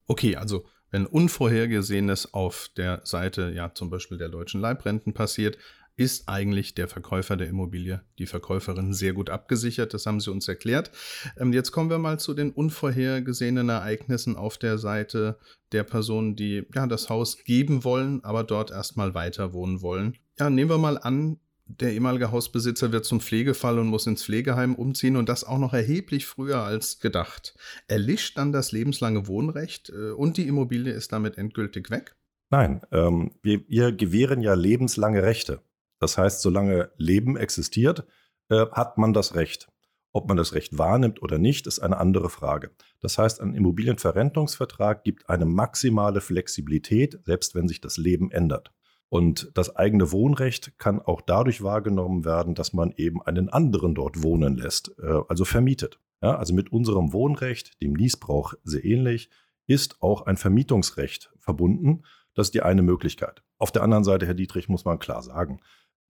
Okay, 0.07 0.37
also 0.37 0.64
wenn 0.90 1.07
Unvorhergesehenes 1.07 2.35
auf 2.35 2.71
der 2.76 3.00
Seite, 3.05 3.52
ja 3.55 3.73
zum 3.75 3.90
Beispiel 3.90 4.19
der 4.19 4.29
deutschen 4.29 4.61
Leibrenten 4.61 5.12
passiert, 5.12 5.57
ist 6.00 6.30
eigentlich 6.30 6.75
der 6.75 6.88
Verkäufer 6.88 7.37
der 7.37 7.49
Immobilie, 7.49 8.00
die 8.19 8.25
Verkäuferin 8.25 8.95
sehr 8.95 9.12
gut 9.12 9.28
abgesichert. 9.28 9.92
Das 9.92 10.07
haben 10.07 10.19
Sie 10.19 10.30
uns 10.30 10.49
erklärt. 10.49 10.90
Ähm, 11.38 11.52
jetzt 11.52 11.73
kommen 11.73 11.90
wir 11.90 11.99
mal 11.99 12.19
zu 12.19 12.33
den 12.33 12.52
unvorhergesehenen 12.52 13.69
Ereignissen 13.69 14.35
auf 14.35 14.57
der 14.57 14.78
Seite 14.78 15.38
der 15.73 15.85
Personen, 15.85 16.37
die 16.37 16.66
ja 16.75 16.87
das 16.87 17.11
Haus 17.11 17.45
geben 17.45 17.85
wollen, 17.85 18.25
aber 18.25 18.45
dort 18.45 18.71
erstmal 18.71 19.12
weiter 19.12 19.52
wohnen 19.52 19.83
wollen. 19.83 20.16
Ja, 20.38 20.49
nehmen 20.49 20.71
wir 20.71 20.78
mal 20.78 20.97
an, 20.97 21.38
der 21.66 21.92
ehemalige 21.92 22.33
Hausbesitzer 22.33 22.92
wird 22.92 23.04
zum 23.04 23.21
Pflegefall 23.21 23.78
und 23.78 23.88
muss 23.88 24.07
ins 24.07 24.25
Pflegeheim 24.25 24.75
umziehen 24.76 25.16
und 25.16 25.28
das 25.28 25.45
auch 25.45 25.59
noch 25.59 25.75
erheblich 25.75 26.25
früher 26.25 26.62
als 26.62 27.00
gedacht. 27.00 27.54
Erlischt 27.88 28.38
dann 28.38 28.52
das 28.52 28.73
lebenslange 28.73 29.26
Wohnrecht 29.26 29.90
äh, 29.90 30.12
und 30.12 30.38
die 30.38 30.49
Immobilie 30.49 30.95
ist 30.95 31.12
damit 31.12 31.37
endgültig 31.37 31.90
weg? 31.90 32.16
Nein, 32.49 32.80
ähm, 32.90 33.33
wir, 33.42 33.69
wir 33.69 33.92
gewähren 33.92 34.40
ja 34.40 34.54
lebenslange 34.54 35.23
Rechte. 35.23 35.61
Das 36.00 36.19
heißt, 36.19 36.42
solange 36.42 36.90
Leben 36.97 37.37
existiert, 37.37 38.07
äh, 38.49 38.66
hat 38.73 38.99
man 38.99 39.12
das 39.12 39.37
Recht. 39.37 39.69
Ob 40.12 40.26
man 40.26 40.37
das 40.37 40.54
Recht 40.54 40.76
wahrnimmt 40.76 41.23
oder 41.23 41.38
nicht, 41.38 41.69
ist 41.69 41.78
eine 41.78 41.99
andere 41.99 42.30
Frage. 42.30 42.73
Das 43.00 43.16
heißt, 43.16 43.40
ein 43.40 43.54
Immobilienverrentungsvertrag 43.54 45.04
gibt 45.04 45.30
eine 45.30 45.45
maximale 45.45 46.21
Flexibilität, 46.21 47.21
selbst 47.25 47.54
wenn 47.54 47.69
sich 47.69 47.80
das 47.80 47.97
Leben 47.97 48.33
ändert. 48.33 48.73
Und 49.09 49.50
das 49.54 49.76
eigene 49.76 50.11
Wohnrecht 50.11 50.78
kann 50.78 51.00
auch 51.00 51.21
dadurch 51.21 51.62
wahrgenommen 51.62 52.25
werden, 52.25 52.54
dass 52.54 52.73
man 52.73 52.92
eben 52.97 53.23
einen 53.23 53.49
anderen 53.49 53.95
dort 53.95 54.23
wohnen 54.23 54.57
lässt, 54.57 54.95
äh, 54.99 55.21
also 55.28 55.45
vermietet. 55.45 56.00
Ja, 56.23 56.37
also 56.37 56.54
mit 56.54 56.73
unserem 56.73 57.12
Wohnrecht, 57.12 57.80
dem 57.80 57.92
Niesbrauch 57.92 58.54
sehr 58.62 58.85
ähnlich, 58.85 59.30
ist 59.66 60.02
auch 60.02 60.26
ein 60.26 60.37
Vermietungsrecht 60.37 61.33
verbunden. 61.38 62.02
Das 62.35 62.49
ist 62.49 62.54
die 62.54 62.62
eine 62.62 62.83
Möglichkeit. 62.83 63.42
Auf 63.59 63.73
der 63.73 63.83
anderen 63.83 64.04
Seite, 64.04 64.26
Herr 64.26 64.35
Dietrich, 64.35 64.69
muss 64.69 64.85
man 64.85 64.99
klar 64.99 65.23
sagen, 65.23 65.61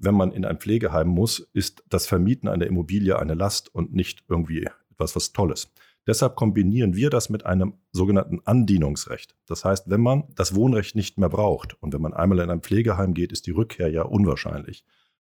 wenn 0.00 0.14
man 0.14 0.33
in 0.33 0.45
ein 0.45 0.59
Pflegeheim 0.59 1.09
muss, 1.09 1.40
ist 1.52 1.85
das 1.88 2.07
Vermieten 2.07 2.49
einer 2.49 2.66
Immobilie 2.66 3.19
eine 3.19 3.35
Last 3.35 3.73
und 3.75 3.95
nicht 3.95 4.25
irgendwie 4.28 4.66
etwas 4.90 5.14
was 5.14 5.33
Tolles. 5.33 5.71
Deshalb 6.07 6.35
kombinieren 6.35 6.97
wir 6.97 7.11
das 7.11 7.28
mit 7.28 7.45
einem 7.45 7.75
sogenannten 7.92 8.40
Andienungsrecht. 8.45 9.37
Das 9.47 9.64
heißt, 9.64 9.90
wenn 9.90 10.00
man 10.00 10.25
das 10.35 10.54
Wohnrecht 10.54 10.97
nicht 10.97 11.19
mehr 11.19 11.28
braucht 11.28 11.80
und 11.83 11.92
wenn 11.92 12.00
man 12.00 12.14
einmal 12.14 12.40
in 12.40 12.50
ein 12.50 12.62
Pflegeheim 12.62 13.12
geht, 13.12 13.33
ist 13.33 13.47
die 13.47 13.50
Rückkehr 13.50 13.90
ja 13.90 14.02
unwahrscheinlich, 14.02 14.85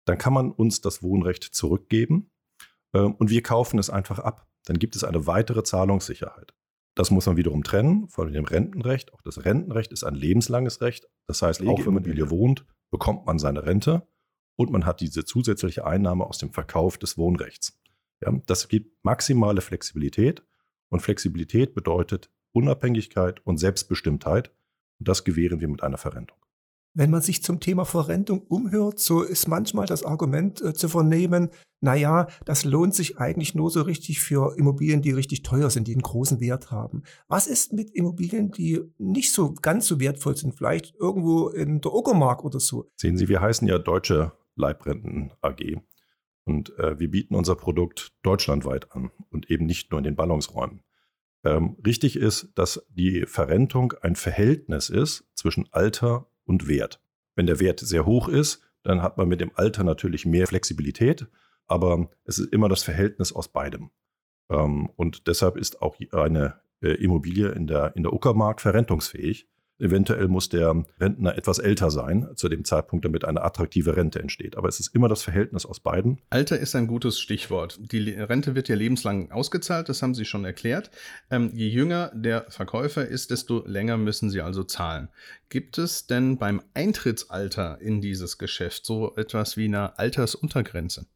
dann 0.06 0.18
kann 0.18 0.34
man 0.34 0.52
uns 0.52 0.82
das 0.82 1.04
Wohnrecht 1.04 1.44
zurückgeben 1.44 2.32
äh, 2.94 3.00
und 3.00 3.30
wir 3.30 3.44
kaufen 3.44 3.78
es 3.78 3.90
einfach 3.90 4.20
ab. 4.20 4.48
Dann 4.66 4.80
gibt 4.80 4.96
es 4.96 5.04
eine 5.04 5.28
weitere 5.28 5.64
Zahlungssicherheit. 5.64 6.54
Das 6.96 7.12
muss 7.12 7.26
man 7.26 7.38
wiederum 7.38 7.64
trennen 7.64 8.08
von 8.08 8.32
dem 8.32 8.46
Rentenrecht. 8.46 9.14
Auch 9.14 9.22
das 9.22 9.46
Rentenrecht 9.46 9.92
ist 9.92 10.04
ein 10.04 10.16
lebenslanges 10.16 10.82
Recht. 10.82 11.10
Das 11.28 11.42
heißt, 11.42 11.62
auch 11.62 11.80
wenn 11.80 11.94
man 11.94 12.04
Immobilie 12.04 12.30
wohnt, 12.30 12.66
bekommt 12.90 13.26
man 13.26 13.40
seine 13.40 13.66
Rente 13.66 14.08
und 14.56 14.72
man 14.72 14.86
hat 14.86 15.02
diese 15.02 15.26
zusätzliche 15.26 15.86
Einnahme 15.86 16.26
aus 16.26 16.38
dem 16.38 16.52
Verkauf 16.52 16.98
des 16.98 17.18
Wohnrechts. 17.18 17.80
Ja, 18.22 18.32
das 18.46 18.68
gibt 18.68 19.04
maximale 19.04 19.62
Flexibilität 19.62 20.44
und 20.90 21.02
Flexibilität 21.02 21.74
bedeutet 21.74 22.30
Unabhängigkeit 22.54 23.46
und 23.46 23.58
Selbstbestimmtheit. 23.58 24.52
Und 25.00 25.08
das 25.08 25.24
gewähren 25.24 25.62
wir 25.62 25.68
mit 25.68 25.84
einer 25.84 25.98
Verrentung. 25.98 26.38
Wenn 26.94 27.10
man 27.10 27.22
sich 27.22 27.42
zum 27.42 27.62
Thema 27.62 27.86
Verrentung 27.86 28.42
umhört, 28.42 29.00
so 29.00 29.22
ist 29.22 29.48
manchmal 29.48 29.86
das 29.86 30.04
Argument 30.04 30.62
äh, 30.62 30.74
zu 30.74 30.90
vernehmen, 30.90 31.50
naja, 31.80 32.28
das 32.44 32.66
lohnt 32.66 32.94
sich 32.94 33.18
eigentlich 33.18 33.56
nur 33.56 33.72
so 33.72 33.82
richtig 33.82 34.20
für 34.20 34.56
Immobilien, 34.58 35.02
die 35.02 35.12
richtig 35.12 35.42
teuer 35.42 35.70
sind, 35.70 35.88
die 35.88 35.94
einen 35.94 36.02
großen 36.02 36.42
Wert 36.42 36.70
haben. 36.70 37.04
Was 37.30 37.48
ist 37.48 37.72
mit 37.72 37.90
Immobilien, 37.92 38.52
die 38.52 38.82
nicht 38.98 39.34
so 39.34 39.54
ganz 39.54 39.88
so 39.88 40.00
wertvoll 40.02 40.36
sind, 40.36 40.54
vielleicht 40.54 40.94
irgendwo 41.00 41.48
in 41.48 41.80
der 41.80 41.94
Uckermark 41.94 42.44
oder 42.44 42.60
so? 42.60 42.90
Sehen 42.98 43.18
Sie, 43.18 43.30
wir 43.30 43.42
heißen 43.42 43.68
ja 43.68 43.80
Deutsche 43.80 44.34
Leibrenten 44.62 45.34
AG. 45.42 45.82
Und 46.46 46.78
äh, 46.80 47.00
wir 47.00 47.12
bieten 47.12 47.36
unser 47.36 47.56
Produkt 47.56 48.14
deutschlandweit 48.24 48.92
an 48.94 49.12
und 49.30 49.52
eben 49.52 49.66
nicht 49.66 49.92
nur 49.92 50.00
in 50.00 50.04
den 50.04 50.16
Ballungsräumen. 50.16 50.82
Ähm, 51.44 51.78
richtig 51.86 52.16
ist, 52.16 52.52
dass 52.56 52.86
die 52.90 53.26
Verrentung 53.26 53.94
ein 54.02 54.16
Verhältnis 54.16 54.90
ist 54.90 55.30
zwischen 55.34 55.68
Alter 55.72 56.28
und 56.46 56.68
Wert. 56.68 57.02
Wenn 57.36 57.48
der 57.48 57.60
Wert 57.60 57.80
sehr 57.80 58.06
hoch 58.06 58.28
ist, 58.28 58.62
dann 58.84 59.02
hat 59.02 59.18
man 59.18 59.28
mit 59.28 59.42
dem 59.42 59.52
Alter 59.56 59.84
natürlich 59.84 60.26
mehr 60.26 60.48
Flexibilität, 60.48 61.28
aber 61.68 62.10
es 62.26 62.40
ist 62.40 62.52
immer 62.54 62.70
das 62.70 62.84
Verhältnis 62.84 63.32
aus 63.34 63.48
beidem. 63.48 63.92
Ähm, 64.50 64.90
und 64.96 65.28
deshalb 65.28 65.58
ist 65.58 65.82
auch 65.82 65.98
eine 66.12 66.62
äh, 66.82 66.92
Immobilie 66.94 67.50
in 67.50 67.68
der, 67.68 67.96
in 67.96 68.04
der 68.04 68.14
Uckermark 68.14 68.62
verrentungsfähig. 68.62 69.48
Eventuell 69.82 70.28
muss 70.28 70.48
der 70.48 70.86
Rentner 71.00 71.36
etwas 71.36 71.58
älter 71.58 71.90
sein 71.90 72.30
zu 72.36 72.50
dem 72.50 72.64
Zeitpunkt, 72.64 73.04
damit 73.04 73.26
eine 73.26 73.42
attraktive 73.42 73.98
Rente 73.98 74.20
entsteht. 74.20 74.56
Aber 74.56 74.70
es 74.70 74.80
ist 74.80 74.94
immer 74.94 75.10
das 75.10 75.24
Verhältnis 75.24 75.66
aus 75.66 75.80
beiden. 75.80 76.20
Alter 76.30 76.60
ist 76.60 76.76
ein 76.76 76.86
gutes 76.86 77.20
Stichwort. 77.20 77.80
Die 77.92 78.12
Rente 78.12 78.54
wird 78.54 78.70
ja 78.70 78.76
lebenslang 78.76 79.32
ausgezahlt, 79.32 79.90
das 79.90 80.04
haben 80.04 80.14
Sie 80.14 80.26
schon 80.26 80.46
erklärt. 80.46 80.92
Ähm, 81.32 81.50
je 81.56 81.68
jünger 81.68 82.12
der 82.14 82.46
Verkäufer 82.50 83.08
ist, 83.08 83.32
desto 83.32 83.66
länger 83.66 83.98
müssen 83.98 84.30
Sie 84.30 84.42
also 84.42 84.64
zahlen. 84.64 85.10
Gibt 85.50 85.80
es 85.80 86.06
denn 86.06 86.38
beim 86.38 86.62
Eintrittsalter 86.76 87.82
in 87.82 88.02
dieses 88.02 88.38
Geschäft 88.38 88.86
so 88.86 89.16
etwas 89.16 89.58
wie 89.58 89.66
eine 89.66 89.98
Altersuntergrenze? 89.98 91.08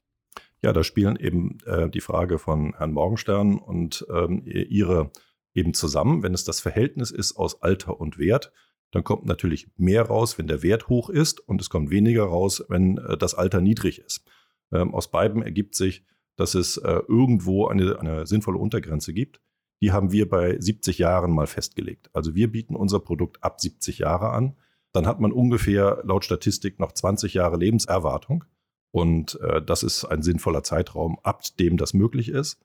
Ja, 0.64 0.74
da 0.74 0.84
spielen 0.84 1.18
eben 1.18 1.60
äh, 1.68 1.88
die 1.88 2.02
Frage 2.02 2.40
von 2.40 2.74
Herrn 2.76 2.94
Morgenstern 2.94 3.60
und 3.60 4.04
ähm, 4.10 4.42
Ihre 4.46 5.12
eben 5.56 5.74
zusammen. 5.74 6.22
Wenn 6.22 6.34
es 6.34 6.44
das 6.44 6.60
Verhältnis 6.60 7.10
ist 7.10 7.36
aus 7.36 7.62
Alter 7.64 8.00
und 8.00 8.20
Wert, 8.20 8.52
dann 8.92 9.04
kommt 9.04 9.26
natürlich 9.26 9.68
mehr 9.78 10.04
raus, 10.04 10.38
wenn 10.38 10.48
der 10.48 10.62
Wert 10.62 10.88
hoch 10.90 11.10
ist 11.10 11.40
und 11.40 11.60
es 11.60 11.70
kommt 11.70 11.90
weniger 11.90 12.24
raus, 12.24 12.64
wenn 12.70 12.98
äh, 12.98 13.18
das 13.18 13.34
Alter 13.34 13.62
niedrig 13.62 14.00
ist. 14.00 14.24
Ähm, 14.72 14.94
aus 14.94 15.10
beiden 15.10 15.42
ergibt 15.42 15.76
sich, 15.76 16.06
dass 16.36 16.54
es 16.54 16.78
äh, 16.78 17.02
irgendwo 17.08 17.68
eine, 17.68 18.00
eine 18.00 18.28
sinnvolle 18.28 18.58
Untergrenze 18.58 19.14
gibt. 19.14 19.42
Die 19.82 19.92
haben 19.92 20.12
wir 20.12 20.30
bei 20.30 20.60
70 20.60 20.98
Jahren 20.98 21.32
mal 21.32 21.48
festgelegt. 21.48 22.10
Also 22.14 22.36
wir 22.36 22.52
bieten 22.52 22.76
unser 22.76 23.00
Produkt 23.00 23.44
ab 23.44 23.60
70 23.60 24.00
Jahre 24.00 24.30
an. 24.30 24.56
Dann 24.92 25.08
hat 25.08 25.20
man 25.20 25.32
ungefähr 25.32 26.02
laut 26.06 26.24
Statistik 26.24 26.80
noch 26.80 26.94
20 26.94 27.34
Jahre 27.34 27.58
Lebenserwartung. 27.58 28.46
Und 28.92 29.40
äh, 29.42 29.62
das 29.62 29.84
ist 29.84 30.06
ein 30.06 30.22
sinnvoller 30.22 30.64
Zeitraum, 30.64 31.20
ab 31.24 31.42
dem 31.60 31.76
das 31.76 31.94
möglich 31.94 32.30
ist. 32.30 32.62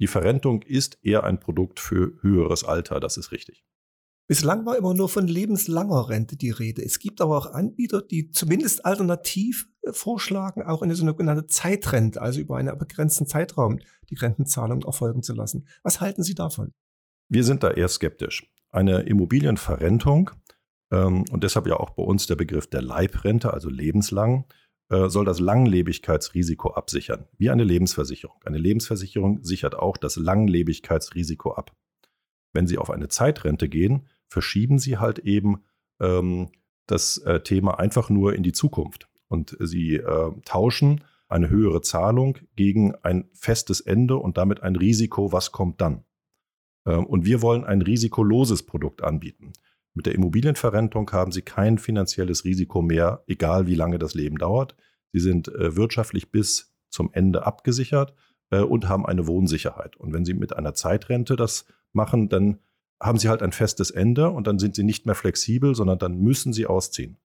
Die 0.00 0.06
Verrentung 0.06 0.62
ist 0.62 0.98
eher 1.02 1.24
ein 1.24 1.38
Produkt 1.38 1.78
für 1.78 2.14
höheres 2.22 2.64
Alter, 2.64 3.00
das 3.00 3.16
ist 3.16 3.32
richtig. 3.32 3.64
Bislang 4.26 4.64
war 4.64 4.76
immer 4.76 4.94
nur 4.94 5.08
von 5.08 5.26
lebenslanger 5.26 6.08
Rente 6.08 6.36
die 6.36 6.50
Rede. 6.50 6.84
Es 6.84 7.00
gibt 7.00 7.20
aber 7.20 7.36
auch 7.36 7.52
Anbieter, 7.52 8.00
die 8.00 8.30
zumindest 8.30 8.84
alternativ 8.84 9.68
äh, 9.82 9.92
vorschlagen, 9.92 10.62
auch 10.62 10.82
eine 10.82 10.94
sogenannte 10.94 11.46
Zeitrente, 11.48 12.22
also 12.22 12.40
über 12.40 12.56
einen 12.56 12.78
begrenzten 12.78 13.26
Zeitraum 13.26 13.80
die 14.08 14.14
Rentenzahlung 14.14 14.82
erfolgen 14.82 15.22
zu 15.22 15.34
lassen. 15.34 15.66
Was 15.82 16.00
halten 16.00 16.22
Sie 16.22 16.34
davon? 16.34 16.72
Wir 17.28 17.44
sind 17.44 17.62
da 17.62 17.72
eher 17.72 17.88
skeptisch. 17.88 18.48
Eine 18.70 19.00
Immobilienverrentung 19.00 20.30
ähm, 20.92 21.24
und 21.30 21.42
deshalb 21.42 21.66
ja 21.66 21.76
auch 21.76 21.90
bei 21.90 22.04
uns 22.04 22.26
der 22.26 22.36
Begriff 22.36 22.68
der 22.68 22.82
Leibrente, 22.82 23.52
also 23.52 23.68
lebenslang, 23.68 24.46
soll 24.90 25.24
das 25.24 25.38
Langlebigkeitsrisiko 25.38 26.70
absichern, 26.72 27.26
wie 27.38 27.50
eine 27.50 27.62
Lebensversicherung. 27.62 28.36
Eine 28.44 28.58
Lebensversicherung 28.58 29.44
sichert 29.44 29.76
auch 29.76 29.96
das 29.96 30.16
Langlebigkeitsrisiko 30.16 31.52
ab. 31.52 31.72
Wenn 32.52 32.66
Sie 32.66 32.76
auf 32.76 32.90
eine 32.90 33.08
Zeitrente 33.08 33.68
gehen, 33.68 34.08
verschieben 34.26 34.78
Sie 34.78 34.98
halt 34.98 35.20
eben 35.20 35.62
ähm, 36.00 36.50
das 36.86 37.18
äh, 37.18 37.40
Thema 37.40 37.78
einfach 37.78 38.10
nur 38.10 38.34
in 38.34 38.42
die 38.42 38.52
Zukunft 38.52 39.08
und 39.28 39.56
Sie 39.60 39.94
äh, 39.96 40.32
tauschen 40.44 41.04
eine 41.28 41.48
höhere 41.48 41.80
Zahlung 41.80 42.38
gegen 42.56 42.94
ein 42.96 43.28
festes 43.32 43.80
Ende 43.80 44.16
und 44.16 44.36
damit 44.36 44.62
ein 44.62 44.74
Risiko, 44.74 45.32
was 45.32 45.52
kommt 45.52 45.80
dann. 45.80 46.04
Ähm, 46.86 47.06
und 47.06 47.24
wir 47.24 47.42
wollen 47.42 47.64
ein 47.64 47.82
risikoloses 47.82 48.64
Produkt 48.64 49.02
anbieten. 49.02 49.52
Mit 49.94 50.06
der 50.06 50.14
Immobilienverrentung 50.14 51.10
haben 51.12 51.32
Sie 51.32 51.42
kein 51.42 51.78
finanzielles 51.78 52.44
Risiko 52.44 52.82
mehr, 52.82 53.24
egal 53.26 53.66
wie 53.66 53.74
lange 53.74 53.98
das 53.98 54.14
Leben 54.14 54.38
dauert. 54.38 54.76
Sie 55.12 55.20
sind 55.20 55.48
äh, 55.48 55.76
wirtschaftlich 55.76 56.30
bis 56.30 56.72
zum 56.90 57.10
Ende 57.12 57.44
abgesichert 57.44 58.14
äh, 58.50 58.60
und 58.60 58.88
haben 58.88 59.06
eine 59.06 59.26
Wohnsicherheit. 59.26 59.96
Und 59.96 60.12
wenn 60.12 60.24
Sie 60.24 60.34
mit 60.34 60.54
einer 60.54 60.74
Zeitrente 60.74 61.36
das 61.36 61.66
machen, 61.92 62.28
dann 62.28 62.58
haben 63.02 63.18
Sie 63.18 63.28
halt 63.28 63.42
ein 63.42 63.52
festes 63.52 63.90
Ende 63.90 64.30
und 64.30 64.46
dann 64.46 64.58
sind 64.58 64.74
Sie 64.74 64.84
nicht 64.84 65.06
mehr 65.06 65.14
flexibel, 65.14 65.74
sondern 65.74 65.98
dann 65.98 66.18
müssen 66.18 66.52
Sie 66.52 66.66
ausziehen. 66.66 67.18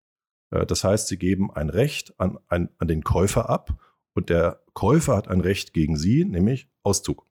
Äh, 0.51 0.65
das 0.65 0.83
heißt, 0.83 1.07
Sie 1.07 1.17
geben 1.17 1.51
ein 1.51 1.69
Recht 1.69 2.19
an, 2.19 2.39
an, 2.47 2.69
an 2.77 2.87
den 2.87 3.03
Käufer 3.03 3.49
ab 3.49 3.77
und 4.13 4.29
der 4.29 4.63
Käufer 4.73 5.15
hat 5.15 5.27
ein 5.27 5.41
Recht 5.41 5.73
gegen 5.73 5.97
Sie, 5.97 6.25
nämlich 6.25 6.69
Auszug. 6.83 7.27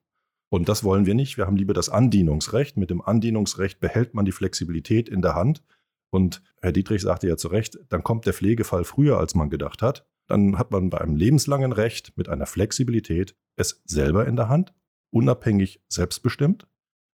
Und 0.49 0.69
das 0.69 0.83
wollen 0.83 1.05
wir 1.05 1.15
nicht. 1.15 1.37
Wir 1.37 1.47
haben 1.47 1.57
lieber 1.57 1.73
das 1.73 1.89
Andienungsrecht. 1.89 2.77
Mit 2.77 2.89
dem 2.89 3.01
Andienungsrecht 3.01 3.79
behält 3.79 4.13
man 4.13 4.25
die 4.25 4.31
Flexibilität 4.31 5.09
in 5.09 5.21
der 5.21 5.35
Hand. 5.35 5.63
Und 6.11 6.43
Herr 6.61 6.71
Dietrich 6.71 7.01
sagte 7.01 7.27
ja 7.27 7.35
zu 7.35 7.47
Recht, 7.47 7.79
dann 7.89 8.03
kommt 8.03 8.25
der 8.25 8.33
Pflegefall 8.33 8.83
früher, 8.83 9.17
als 9.17 9.35
man 9.35 9.49
gedacht 9.49 9.81
hat. 9.81 10.07
Dann 10.27 10.57
hat 10.57 10.71
man 10.71 10.89
bei 10.89 11.01
einem 11.01 11.15
lebenslangen 11.15 11.71
Recht 11.71 12.13
mit 12.15 12.29
einer 12.29 12.45
Flexibilität 12.45 13.35
es 13.55 13.81
selber 13.85 14.25
in 14.27 14.35
der 14.35 14.49
Hand, 14.49 14.73
unabhängig 15.11 15.81
selbstbestimmt. 15.87 16.67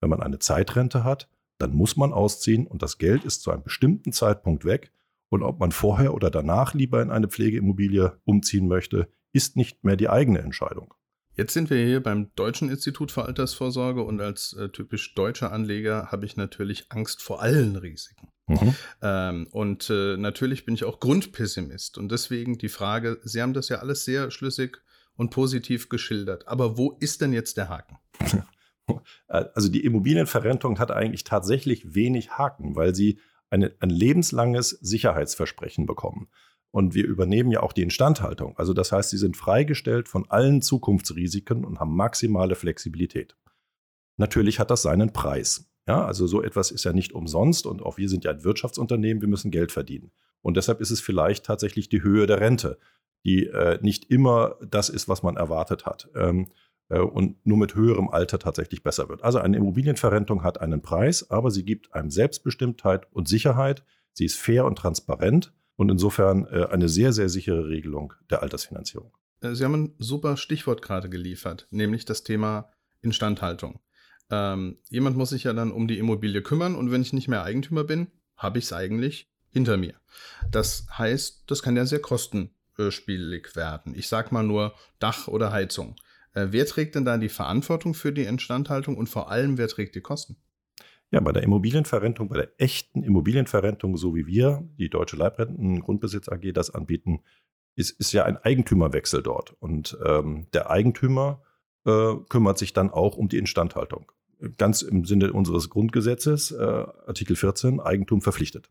Wenn 0.00 0.10
man 0.10 0.20
eine 0.20 0.38
Zeitrente 0.38 1.04
hat, 1.04 1.28
dann 1.58 1.74
muss 1.74 1.96
man 1.96 2.12
ausziehen 2.12 2.66
und 2.66 2.82
das 2.82 2.98
Geld 2.98 3.24
ist 3.24 3.42
zu 3.42 3.50
einem 3.50 3.62
bestimmten 3.62 4.12
Zeitpunkt 4.12 4.64
weg 4.64 4.92
Und 5.28 5.42
ob 5.42 5.58
man 5.58 5.72
vorher 5.72 6.14
oder 6.14 6.30
danach 6.30 6.74
lieber 6.74 7.02
in 7.02 7.10
eine 7.10 7.28
Pflegeimmobilie 7.28 8.18
umziehen 8.24 8.68
möchte, 8.68 9.08
ist 9.32 9.56
nicht 9.56 9.84
mehr 9.84 9.96
die 9.96 10.08
eigene 10.08 10.38
Entscheidung. 10.38 10.94
Jetzt 11.36 11.52
sind 11.52 11.68
wir 11.68 11.84
hier 11.84 12.02
beim 12.02 12.34
Deutschen 12.34 12.70
Institut 12.70 13.12
für 13.12 13.26
Altersvorsorge 13.26 14.02
und 14.02 14.22
als 14.22 14.54
äh, 14.54 14.70
typisch 14.70 15.14
deutscher 15.14 15.52
Anleger 15.52 16.10
habe 16.10 16.24
ich 16.24 16.36
natürlich 16.36 16.86
Angst 16.90 17.22
vor 17.22 17.42
allen 17.42 17.76
Risiken. 17.76 18.28
Mhm. 18.46 18.74
Ähm, 19.02 19.46
und 19.50 19.90
äh, 19.90 20.16
natürlich 20.16 20.64
bin 20.64 20.74
ich 20.74 20.84
auch 20.84 20.98
Grundpessimist 20.98 21.98
und 21.98 22.10
deswegen 22.10 22.56
die 22.56 22.70
Frage, 22.70 23.20
Sie 23.22 23.42
haben 23.42 23.52
das 23.52 23.68
ja 23.68 23.78
alles 23.78 24.04
sehr 24.04 24.30
schlüssig 24.30 24.78
und 25.14 25.30
positiv 25.30 25.90
geschildert, 25.90 26.48
aber 26.48 26.78
wo 26.78 26.96
ist 27.00 27.20
denn 27.20 27.32
jetzt 27.32 27.56
der 27.56 27.68
Haken? 27.68 27.98
Also 29.26 29.68
die 29.68 29.84
Immobilienverrentung 29.84 30.78
hat 30.78 30.92
eigentlich 30.92 31.24
tatsächlich 31.24 31.96
wenig 31.96 32.38
Haken, 32.38 32.76
weil 32.76 32.94
sie 32.94 33.18
eine, 33.50 33.74
ein 33.80 33.90
lebenslanges 33.90 34.70
Sicherheitsversprechen 34.70 35.86
bekommen. 35.86 36.28
Und 36.70 36.94
wir 36.94 37.06
übernehmen 37.06 37.50
ja 37.50 37.62
auch 37.62 37.72
die 37.72 37.82
Instandhaltung. 37.82 38.56
Also 38.58 38.74
das 38.74 38.92
heißt, 38.92 39.10
sie 39.10 39.16
sind 39.16 39.36
freigestellt 39.36 40.08
von 40.08 40.26
allen 40.28 40.60
Zukunftsrisiken 40.60 41.64
und 41.64 41.80
haben 41.80 41.96
maximale 41.96 42.54
Flexibilität. 42.54 43.36
Natürlich 44.18 44.58
hat 44.58 44.70
das 44.70 44.82
seinen 44.82 45.12
Preis. 45.12 45.70
Ja, 45.88 46.04
also 46.04 46.26
so 46.26 46.42
etwas 46.42 46.70
ist 46.70 46.84
ja 46.84 46.92
nicht 46.92 47.12
umsonst 47.12 47.64
und 47.64 47.80
auch 47.82 47.96
wir 47.96 48.08
sind 48.08 48.24
ja 48.24 48.32
ein 48.32 48.42
Wirtschaftsunternehmen, 48.44 49.20
wir 49.20 49.28
müssen 49.28 49.52
Geld 49.52 49.70
verdienen. 49.70 50.10
Und 50.42 50.56
deshalb 50.56 50.80
ist 50.80 50.90
es 50.90 51.00
vielleicht 51.00 51.46
tatsächlich 51.46 51.88
die 51.88 52.02
Höhe 52.02 52.26
der 52.26 52.40
Rente, 52.40 52.78
die 53.24 53.46
äh, 53.46 53.78
nicht 53.82 54.10
immer 54.10 54.56
das 54.68 54.88
ist, 54.88 55.08
was 55.08 55.22
man 55.22 55.36
erwartet 55.36 55.86
hat. 55.86 56.08
Ähm, 56.16 56.48
äh, 56.88 57.00
und 57.00 57.44
nur 57.46 57.58
mit 57.58 57.74
höherem 57.74 58.08
Alter 58.08 58.38
tatsächlich 58.38 58.82
besser 58.82 59.08
wird. 59.08 59.22
Also 59.22 59.38
eine 59.38 59.56
Immobilienverrentung 59.56 60.42
hat 60.42 60.60
einen 60.60 60.82
Preis, 60.82 61.30
aber 61.30 61.50
sie 61.50 61.64
gibt 61.64 61.94
einem 61.94 62.10
Selbstbestimmtheit 62.10 63.06
und 63.12 63.28
Sicherheit. 63.28 63.84
Sie 64.12 64.24
ist 64.24 64.36
fair 64.36 64.64
und 64.64 64.76
transparent 64.78 65.52
und 65.76 65.90
insofern 65.90 66.46
äh, 66.46 66.66
eine 66.70 66.88
sehr, 66.88 67.12
sehr 67.12 67.28
sichere 67.28 67.68
Regelung 67.68 68.14
der 68.30 68.42
Altersfinanzierung. 68.42 69.12
Äh, 69.40 69.54
sie 69.54 69.64
haben 69.64 69.74
ein 69.74 69.94
super 69.98 70.36
Stichwort 70.36 70.82
gerade 70.82 71.08
geliefert, 71.08 71.66
nämlich 71.70 72.04
das 72.04 72.22
Thema 72.22 72.70
Instandhaltung. 73.02 73.80
Ähm, 74.30 74.78
jemand 74.88 75.16
muss 75.16 75.30
sich 75.30 75.44
ja 75.44 75.52
dann 75.52 75.70
um 75.70 75.86
die 75.86 75.98
Immobilie 75.98 76.42
kümmern 76.42 76.74
und 76.74 76.90
wenn 76.90 77.02
ich 77.02 77.12
nicht 77.12 77.28
mehr 77.28 77.44
Eigentümer 77.44 77.84
bin, 77.84 78.08
habe 78.36 78.58
ich 78.58 78.64
es 78.64 78.72
eigentlich 78.72 79.30
hinter 79.50 79.76
mir. 79.76 79.94
Das 80.50 80.86
heißt, 80.96 81.44
das 81.46 81.62
kann 81.62 81.76
ja 81.76 81.86
sehr 81.86 82.00
kostenspielig 82.00 83.54
werden. 83.54 83.94
Ich 83.94 84.08
sage 84.08 84.34
mal 84.34 84.42
nur 84.42 84.74
Dach 84.98 85.28
oder 85.28 85.52
Heizung. 85.52 85.96
Äh, 86.32 86.48
wer 86.50 86.66
trägt 86.66 86.94
denn 86.94 87.04
da 87.04 87.16
die 87.16 87.28
Verantwortung 87.28 87.94
für 87.94 88.12
die 88.12 88.24
Instandhaltung 88.24 88.96
und 88.96 89.08
vor 89.08 89.30
allem, 89.30 89.58
wer 89.58 89.68
trägt 89.68 89.94
die 89.94 90.00
Kosten? 90.00 90.36
Ja, 91.12 91.20
bei 91.20 91.32
der 91.32 91.44
Immobilienverrentung, 91.44 92.28
bei 92.28 92.36
der 92.36 92.60
echten 92.60 93.02
Immobilienverrentung, 93.02 93.96
so 93.96 94.14
wie 94.14 94.26
wir, 94.26 94.68
die 94.76 94.90
Deutsche 94.90 95.16
Leibrenten 95.16 95.80
Grundbesitz 95.80 96.28
AG, 96.28 96.52
das 96.52 96.70
anbieten, 96.70 97.20
ist, 97.76 97.98
ist 98.00 98.12
ja 98.12 98.24
ein 98.24 98.36
Eigentümerwechsel 98.36 99.22
dort. 99.22 99.54
Und 99.60 99.96
ähm, 100.04 100.46
der 100.52 100.70
Eigentümer 100.70 101.42
äh, 101.84 102.14
kümmert 102.28 102.58
sich 102.58 102.72
dann 102.72 102.90
auch 102.90 103.16
um 103.16 103.28
die 103.28 103.38
Instandhaltung. 103.38 104.10
Ganz 104.58 104.82
im 104.82 105.04
Sinne 105.04 105.32
unseres 105.32 105.70
Grundgesetzes, 105.70 106.50
äh, 106.50 106.62
Artikel 106.62 107.36
14, 107.36 107.80
Eigentum 107.80 108.20
verpflichtet. 108.20 108.68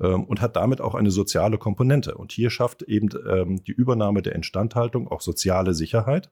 Ähm, 0.00 0.24
und 0.24 0.42
hat 0.42 0.56
damit 0.56 0.80
auch 0.80 0.94
eine 0.94 1.10
soziale 1.10 1.56
Komponente. 1.56 2.16
Und 2.16 2.32
hier 2.32 2.50
schafft 2.50 2.82
eben 2.82 3.08
ähm, 3.26 3.64
die 3.64 3.72
Übernahme 3.72 4.20
der 4.20 4.34
Instandhaltung 4.34 5.08
auch 5.08 5.22
soziale 5.22 5.72
Sicherheit 5.72 6.30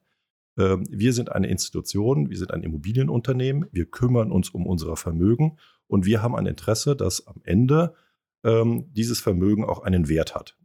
wir 0.55 1.13
sind 1.13 1.31
eine 1.31 1.47
Institution, 1.47 2.29
wir 2.29 2.37
sind 2.37 2.51
ein 2.51 2.61
Immobilienunternehmen, 2.61 3.67
wir 3.71 3.85
kümmern 3.85 4.31
uns 4.31 4.49
um 4.49 4.67
unser 4.67 4.97
Vermögen 4.97 5.57
und 5.87 6.05
wir 6.05 6.21
haben 6.21 6.35
ein 6.35 6.45
Interesse, 6.45 6.95
dass 6.95 7.25
am 7.25 7.41
Ende 7.43 7.93
ähm, 8.43 8.91
dieses 8.93 9.19
Vermögen 9.19 9.63
auch 9.63 9.79
einen 9.83 10.09
Wert 10.09 10.35
hat. 10.35 10.57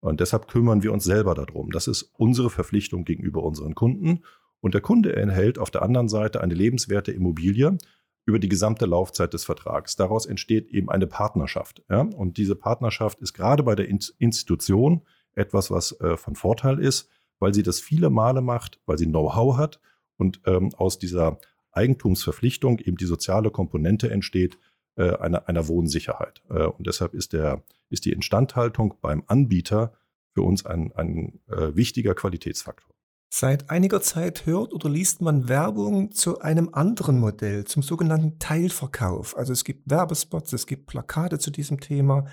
Und 0.00 0.20
deshalb 0.20 0.48
kümmern 0.48 0.82
wir 0.82 0.92
uns 0.92 1.04
selber 1.04 1.34
darum. 1.34 1.70
Das 1.70 1.88
ist 1.88 2.12
unsere 2.16 2.50
Verpflichtung 2.50 3.04
gegenüber 3.04 3.42
unseren 3.42 3.74
Kunden. 3.74 4.24
Und 4.60 4.74
der 4.74 4.80
Kunde 4.80 5.14
erhält 5.14 5.58
auf 5.58 5.70
der 5.70 5.82
anderen 5.82 6.08
Seite 6.08 6.40
eine 6.40 6.54
lebenswerte 6.54 7.12
Immobilie 7.12 7.76
über 8.24 8.38
die 8.38 8.48
gesamte 8.48 8.86
Laufzeit 8.86 9.32
des 9.34 9.44
Vertrags. 9.44 9.96
Daraus 9.96 10.26
entsteht 10.26 10.68
eben 10.68 10.90
eine 10.90 11.06
Partnerschaft. 11.06 11.82
Ja? 11.88 12.02
Und 12.02 12.36
diese 12.36 12.54
Partnerschaft 12.54 13.20
ist 13.20 13.32
gerade 13.32 13.62
bei 13.62 13.74
der 13.74 13.88
Institution 13.88 15.02
etwas, 15.34 15.70
was 15.70 15.98
äh, 16.00 16.16
von 16.16 16.34
Vorteil 16.34 16.78
ist, 16.78 17.08
weil 17.38 17.54
sie 17.54 17.62
das 17.62 17.80
viele 17.80 18.10
Male 18.10 18.40
macht, 18.40 18.80
weil 18.86 18.98
sie 18.98 19.06
Know-how 19.06 19.56
hat 19.56 19.80
und 20.16 20.40
ähm, 20.46 20.74
aus 20.76 20.98
dieser 20.98 21.38
Eigentumsverpflichtung 21.72 22.78
eben 22.78 22.96
die 22.96 23.06
soziale 23.06 23.50
Komponente 23.50 24.10
entsteht 24.10 24.58
äh, 24.96 25.16
einer, 25.16 25.48
einer 25.48 25.68
Wohnsicherheit. 25.68 26.42
Äh, 26.50 26.64
und 26.64 26.86
deshalb 26.86 27.14
ist, 27.14 27.32
der, 27.32 27.62
ist 27.88 28.04
die 28.04 28.12
Instandhaltung 28.12 28.94
beim 29.00 29.22
Anbieter 29.26 29.92
für 30.34 30.42
uns 30.42 30.66
ein, 30.66 30.92
ein 30.96 31.40
äh, 31.48 31.74
wichtiger 31.76 32.14
Qualitätsfaktor. 32.14 32.94
Seit 33.32 33.68
einiger 33.68 34.00
Zeit 34.00 34.46
hört 34.46 34.72
oder 34.72 34.88
liest 34.88 35.20
man 35.20 35.48
Werbung 35.48 36.12
zu 36.12 36.40
einem 36.40 36.70
anderen 36.72 37.20
Modell, 37.20 37.64
zum 37.64 37.82
sogenannten 37.82 38.38
Teilverkauf. 38.38 39.36
Also 39.36 39.52
es 39.52 39.64
gibt 39.64 39.90
Werbespots, 39.90 40.52
es 40.54 40.66
gibt 40.66 40.86
Plakate 40.86 41.38
zu 41.38 41.50
diesem 41.50 41.78
Thema. 41.78 42.26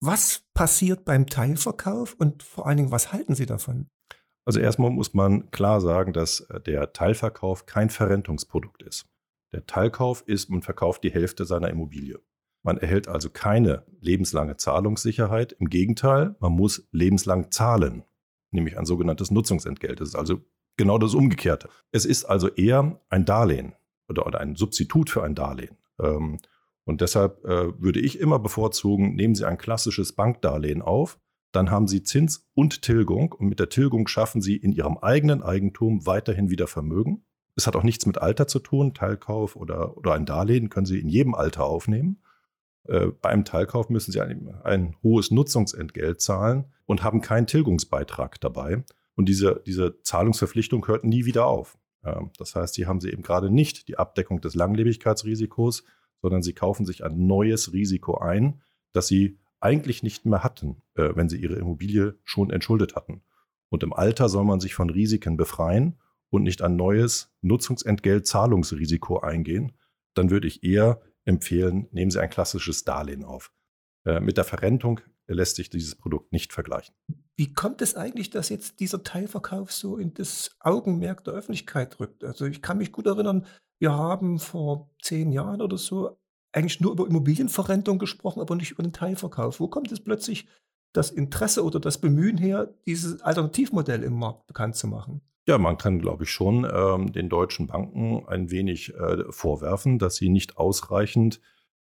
Was 0.00 0.44
passiert 0.54 1.04
beim 1.04 1.26
Teilverkauf 1.26 2.14
und 2.14 2.44
vor 2.44 2.66
allen 2.66 2.76
Dingen, 2.76 2.92
was 2.92 3.12
halten 3.12 3.34
Sie 3.34 3.46
davon? 3.46 3.88
Also 4.50 4.58
erstmal 4.58 4.90
muss 4.90 5.14
man 5.14 5.48
klar 5.52 5.80
sagen, 5.80 6.12
dass 6.12 6.40
äh, 6.40 6.60
der 6.60 6.92
Teilverkauf 6.92 7.66
kein 7.66 7.88
Verrentungsprodukt 7.88 8.82
ist. 8.82 9.06
Der 9.52 9.64
Teilkauf 9.64 10.24
ist, 10.26 10.50
man 10.50 10.60
verkauft 10.60 11.04
die 11.04 11.12
Hälfte 11.12 11.44
seiner 11.44 11.70
Immobilie. 11.70 12.18
Man 12.64 12.76
erhält 12.76 13.06
also 13.06 13.30
keine 13.30 13.84
lebenslange 14.00 14.56
Zahlungssicherheit. 14.56 15.52
Im 15.52 15.68
Gegenteil, 15.68 16.34
man 16.40 16.50
muss 16.50 16.88
lebenslang 16.90 17.52
zahlen, 17.52 18.02
nämlich 18.50 18.76
ein 18.76 18.86
sogenanntes 18.86 19.30
Nutzungsentgelt. 19.30 20.00
Das 20.00 20.08
ist 20.08 20.16
also 20.16 20.40
genau 20.76 20.98
das 20.98 21.14
Umgekehrte. 21.14 21.68
Es 21.92 22.04
ist 22.04 22.24
also 22.24 22.48
eher 22.48 23.00
ein 23.08 23.24
Darlehen 23.24 23.74
oder, 24.08 24.26
oder 24.26 24.40
ein 24.40 24.56
Substitut 24.56 25.10
für 25.10 25.22
ein 25.22 25.36
Darlehen. 25.36 25.78
Ähm, 26.00 26.40
und 26.82 27.02
deshalb 27.02 27.44
äh, 27.44 27.80
würde 27.80 28.00
ich 28.00 28.18
immer 28.18 28.40
bevorzugen, 28.40 29.14
nehmen 29.14 29.36
Sie 29.36 29.46
ein 29.46 29.58
klassisches 29.58 30.12
Bankdarlehen 30.12 30.82
auf, 30.82 31.20
dann 31.52 31.70
haben 31.70 31.88
Sie 31.88 32.02
Zins 32.02 32.48
und 32.54 32.82
Tilgung 32.82 33.32
und 33.32 33.48
mit 33.48 33.58
der 33.58 33.68
Tilgung 33.68 34.06
schaffen 34.06 34.40
Sie 34.40 34.56
in 34.56 34.72
Ihrem 34.72 34.98
eigenen 34.98 35.42
Eigentum 35.42 36.06
weiterhin 36.06 36.50
wieder 36.50 36.66
Vermögen. 36.66 37.24
Es 37.56 37.66
hat 37.66 37.76
auch 37.76 37.82
nichts 37.82 38.06
mit 38.06 38.18
Alter 38.18 38.46
zu 38.46 38.60
tun. 38.60 38.94
Teilkauf 38.94 39.56
oder, 39.56 39.96
oder 39.96 40.14
ein 40.14 40.26
Darlehen 40.26 40.68
können 40.68 40.86
Sie 40.86 41.00
in 41.00 41.08
jedem 41.08 41.34
Alter 41.34 41.64
aufnehmen. 41.64 42.22
Äh, 42.84 43.06
bei 43.06 43.30
einem 43.30 43.44
Teilkauf 43.44 43.90
müssen 43.90 44.12
Sie 44.12 44.20
ein, 44.20 44.54
ein, 44.62 44.96
hohes 45.02 45.30
Nutzungsentgelt 45.30 46.20
zahlen 46.20 46.66
und 46.86 47.02
haben 47.02 47.20
keinen 47.20 47.46
Tilgungsbeitrag 47.46 48.40
dabei. 48.40 48.84
Und 49.16 49.28
diese, 49.28 49.62
diese 49.66 50.00
Zahlungsverpflichtung 50.02 50.86
hört 50.86 51.04
nie 51.04 51.24
wieder 51.24 51.46
auf. 51.46 51.76
Äh, 52.02 52.20
das 52.38 52.54
heißt, 52.54 52.74
Sie 52.74 52.86
haben 52.86 53.00
Sie 53.00 53.10
eben 53.10 53.22
gerade 53.22 53.50
nicht 53.50 53.88
die 53.88 53.98
Abdeckung 53.98 54.40
des 54.40 54.54
Langlebigkeitsrisikos, 54.54 55.84
sondern 56.22 56.42
Sie 56.42 56.52
kaufen 56.52 56.86
sich 56.86 57.04
ein 57.04 57.26
neues 57.26 57.72
Risiko 57.72 58.18
ein, 58.18 58.60
das 58.92 59.08
Sie 59.08 59.38
eigentlich 59.60 60.02
nicht 60.02 60.26
mehr 60.26 60.42
hatten, 60.42 60.82
äh, 60.94 61.10
wenn 61.14 61.28
sie 61.28 61.38
ihre 61.38 61.54
Immobilie 61.54 62.18
schon 62.24 62.50
entschuldet 62.50 62.96
hatten. 62.96 63.22
Und 63.68 63.82
im 63.82 63.92
Alter 63.92 64.28
soll 64.28 64.44
man 64.44 64.60
sich 64.60 64.74
von 64.74 64.90
Risiken 64.90 65.36
befreien 65.36 65.98
und 66.30 66.42
nicht 66.42 66.62
ein 66.62 66.76
neues 66.76 67.32
Nutzungsentgelt-Zahlungsrisiko 67.42 69.20
eingehen. 69.20 69.72
Dann 70.14 70.30
würde 70.30 70.48
ich 70.48 70.64
eher 70.64 71.00
empfehlen, 71.24 71.88
nehmen 71.92 72.10
Sie 72.10 72.20
ein 72.20 72.30
klassisches 72.30 72.84
Darlehen 72.84 73.24
auf. 73.24 73.52
Äh, 74.04 74.20
mit 74.20 74.36
der 74.36 74.44
Verrentung 74.44 75.00
lässt 75.26 75.56
sich 75.56 75.70
dieses 75.70 75.94
Produkt 75.94 76.32
nicht 76.32 76.52
vergleichen. 76.52 76.94
Wie 77.36 77.52
kommt 77.52 77.82
es 77.82 77.94
eigentlich, 77.94 78.30
dass 78.30 78.48
jetzt 78.48 78.80
dieser 78.80 79.02
Teilverkauf 79.02 79.72
so 79.72 79.96
in 79.96 80.12
das 80.14 80.56
Augenmerk 80.60 81.24
der 81.24 81.34
Öffentlichkeit 81.34 82.00
rückt? 82.00 82.24
Also 82.24 82.46
ich 82.46 82.62
kann 82.62 82.78
mich 82.78 82.92
gut 82.92 83.06
erinnern, 83.06 83.46
wir 83.78 83.92
haben 83.92 84.38
vor 84.38 84.90
zehn 85.00 85.32
Jahren 85.32 85.62
oder 85.62 85.78
so 85.78 86.19
eigentlich 86.52 86.80
nur 86.80 86.92
über 86.92 87.06
Immobilienverrentung 87.06 87.98
gesprochen, 87.98 88.40
aber 88.40 88.56
nicht 88.56 88.72
über 88.72 88.82
den 88.82 88.92
Teilverkauf. 88.92 89.60
Wo 89.60 89.68
kommt 89.68 89.92
es 89.92 90.00
plötzlich 90.00 90.46
das 90.92 91.10
Interesse 91.10 91.64
oder 91.64 91.78
das 91.78 91.98
Bemühen 91.98 92.38
her, 92.38 92.74
dieses 92.86 93.22
Alternativmodell 93.22 94.02
im 94.02 94.18
Markt 94.18 94.46
bekannt 94.46 94.76
zu 94.76 94.88
machen? 94.88 95.20
Ja, 95.46 95.58
man 95.58 95.78
kann, 95.78 95.98
glaube 96.00 96.24
ich, 96.24 96.30
schon 96.30 96.66
ähm, 96.70 97.12
den 97.12 97.28
deutschen 97.28 97.66
Banken 97.66 98.26
ein 98.28 98.50
wenig 98.50 98.94
äh, 98.94 99.24
vorwerfen, 99.30 99.98
dass 99.98 100.16
sie 100.16 100.28
nicht 100.28 100.58
ausreichend 100.58 101.40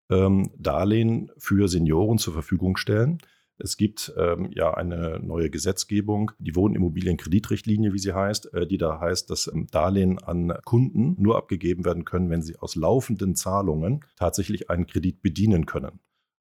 ähm, 0.10 0.51
Darlehen 0.58 1.32
für 1.38 1.67
Senioren 1.67 2.17
zur 2.17 2.34
Verfügung 2.34 2.77
stellen. 2.77 3.19
Es 3.59 3.77
gibt 3.77 4.13
ähm, 4.17 4.51
ja 4.53 4.73
eine 4.73 5.19
neue 5.19 5.49
Gesetzgebung, 5.49 6.31
die 6.39 6.55
Wohnimmobilienkreditrichtlinie, 6.55 7.93
wie 7.93 7.99
sie 7.99 8.13
heißt, 8.13 8.53
äh, 8.53 8.67
die 8.67 8.77
da 8.77 8.99
heißt, 8.99 9.29
dass 9.29 9.47
ähm, 9.47 9.67
Darlehen 9.71 10.19
an 10.19 10.53
Kunden 10.63 11.15
nur 11.17 11.37
abgegeben 11.37 11.83
werden 11.85 12.05
können, 12.05 12.29
wenn 12.29 12.41
sie 12.41 12.57
aus 12.57 12.75
laufenden 12.75 13.35
Zahlungen 13.35 14.05
tatsächlich 14.15 14.69
einen 14.69 14.85
Kredit 14.85 15.21
bedienen 15.21 15.65
können. 15.65 15.99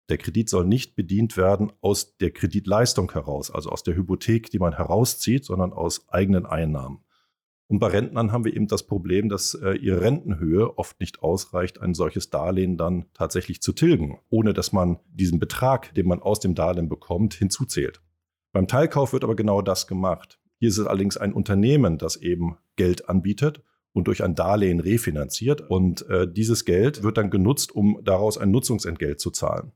Der 0.09 0.19
Kredit 0.19 0.49
soll 0.49 0.67
nicht 0.67 0.95
bedient 0.95 1.37
werden 1.37 1.73
aus 1.81 2.17
der 2.19 2.31
Kreditleistung 2.31 3.11
heraus, 3.13 3.51
also 3.51 3.71
aus 3.71 3.83
der 3.83 3.97
Hypothek, 3.97 4.51
die 4.51 4.59
man 4.59 4.77
herauszieht, 4.77 5.45
sondern 5.45 5.73
aus 5.73 6.09
eigenen 6.09 6.47
Einnahmen. 6.47 7.01
Und 7.69 7.81
bei 7.81 7.89
Rentnern 7.89 8.31
haben 8.31 8.45
wir 8.45 8.55
eben 8.55 8.69
das 8.69 8.85
Problem, 8.85 9.29
dass 9.29 9.55
äh, 9.55 9.73
ihre 9.73 10.01
Rentenhöhe 10.01 10.79
oft 10.79 11.01
nicht 11.01 11.23
ausreicht, 11.23 11.81
ein 11.81 11.95
solches 11.95 12.31
Darlehen 12.31 12.77
dann 12.77 13.07
tatsächlich 13.13 13.61
zu 13.61 13.73
tilgen, 13.73 14.21
ohne 14.31 14.55
dass 14.55 14.73
man 14.73 14.99
diesen 15.13 15.41
Betrag, 15.41 15.93
den 15.95 16.07
man 16.07 16.23
aus 16.23 16.39
dem 16.39 16.55
Darlehen 16.55 16.89
bekommt, 16.89 17.35
hinzuzählt. 17.35 18.01
Beim 18.53 18.69
Teilkauf 18.69 19.13
wird 19.13 19.25
aber 19.25 19.35
genau 19.35 19.63
das 19.63 19.89
gemacht. 19.89 20.39
Hier 20.59 20.69
ist 20.69 20.79
es 20.79 20.87
allerdings 20.87 21.17
ein 21.17 21.33
Unternehmen, 21.33 21.99
das 21.99 22.17
eben 22.17 22.57
Geld 22.77 23.09
anbietet 23.09 23.63
und 23.93 24.07
durch 24.07 24.23
ein 24.23 24.35
Darlehen 24.35 24.81
refinanziert. 24.81 25.61
Und 25.61 26.09
äh, 26.09 26.31
dieses 26.31 26.65
Geld 26.65 27.03
wird 27.03 27.19
dann 27.19 27.31
genutzt, 27.31 27.75
um 27.75 28.01
daraus 28.05 28.39
ein 28.39 28.51
Nutzungsentgelt 28.53 29.21
zu 29.21 29.31
zahlen. 29.31 29.73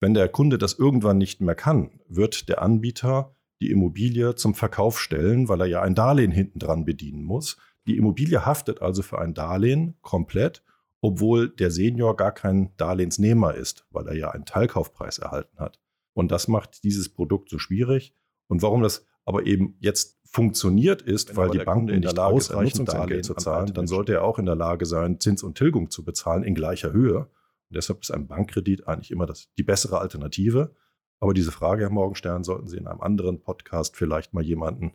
Wenn 0.00 0.14
der 0.14 0.28
Kunde 0.28 0.58
das 0.58 0.74
irgendwann 0.74 1.18
nicht 1.18 1.40
mehr 1.40 1.54
kann, 1.54 2.00
wird 2.08 2.48
der 2.48 2.62
Anbieter 2.62 3.34
die 3.60 3.70
Immobilie 3.70 4.34
zum 4.34 4.54
Verkauf 4.54 5.00
stellen, 5.00 5.48
weil 5.48 5.60
er 5.60 5.66
ja 5.66 5.82
ein 5.82 5.94
Darlehen 5.94 6.30
hinten 6.32 6.58
dran 6.58 6.84
bedienen 6.84 7.24
muss. 7.24 7.56
Die 7.86 7.96
Immobilie 7.96 8.44
haftet 8.44 8.82
also 8.82 9.02
für 9.02 9.18
ein 9.18 9.34
Darlehen 9.34 9.96
komplett, 10.00 10.62
obwohl 11.00 11.48
der 11.48 11.70
Senior 11.70 12.16
gar 12.16 12.32
kein 12.32 12.76
Darlehensnehmer 12.76 13.54
ist, 13.54 13.86
weil 13.90 14.06
er 14.08 14.14
ja 14.14 14.30
einen 14.30 14.44
Teilkaufpreis 14.44 15.18
erhalten 15.18 15.58
hat. 15.58 15.80
Und 16.12 16.30
das 16.30 16.48
macht 16.48 16.84
dieses 16.84 17.08
Produkt 17.08 17.48
so 17.48 17.58
schwierig. 17.58 18.14
Und 18.48 18.62
warum 18.62 18.82
das 18.82 19.06
aber 19.24 19.46
eben 19.46 19.76
jetzt 19.80 20.18
funktioniert 20.24 21.02
ist, 21.02 21.30
Wenn 21.30 21.36
weil 21.36 21.50
die 21.50 21.58
Banken 21.58 21.88
in 21.88 22.02
der 22.02 22.12
Lage 22.12 22.34
ausreichend 22.34 22.88
Darlehen 22.88 23.22
zu 23.22 23.34
zahlen, 23.34 23.72
dann 23.72 23.86
sollte 23.86 24.12
er 24.14 24.24
auch 24.24 24.38
in 24.38 24.46
der 24.46 24.56
Lage 24.56 24.84
sein, 24.84 25.20
Zins 25.20 25.42
und 25.42 25.56
Tilgung 25.56 25.90
zu 25.90 26.04
bezahlen 26.04 26.42
in 26.42 26.54
gleicher 26.54 26.92
Höhe. 26.92 27.20
Und 27.20 27.76
deshalb 27.76 28.02
ist 28.02 28.10
ein 28.10 28.26
Bankkredit 28.26 28.88
eigentlich 28.88 29.10
immer 29.10 29.26
das, 29.26 29.48
die 29.56 29.62
bessere 29.62 30.00
Alternative. 30.00 30.74
Aber 31.20 31.34
diese 31.34 31.52
Frage, 31.52 31.82
Herr 31.82 31.90
Morgenstern, 31.90 32.44
sollten 32.44 32.68
Sie 32.68 32.76
in 32.76 32.86
einem 32.86 33.00
anderen 33.00 33.40
Podcast 33.40 33.96
vielleicht 33.96 34.34
mal 34.34 34.44
jemanden 34.44 34.92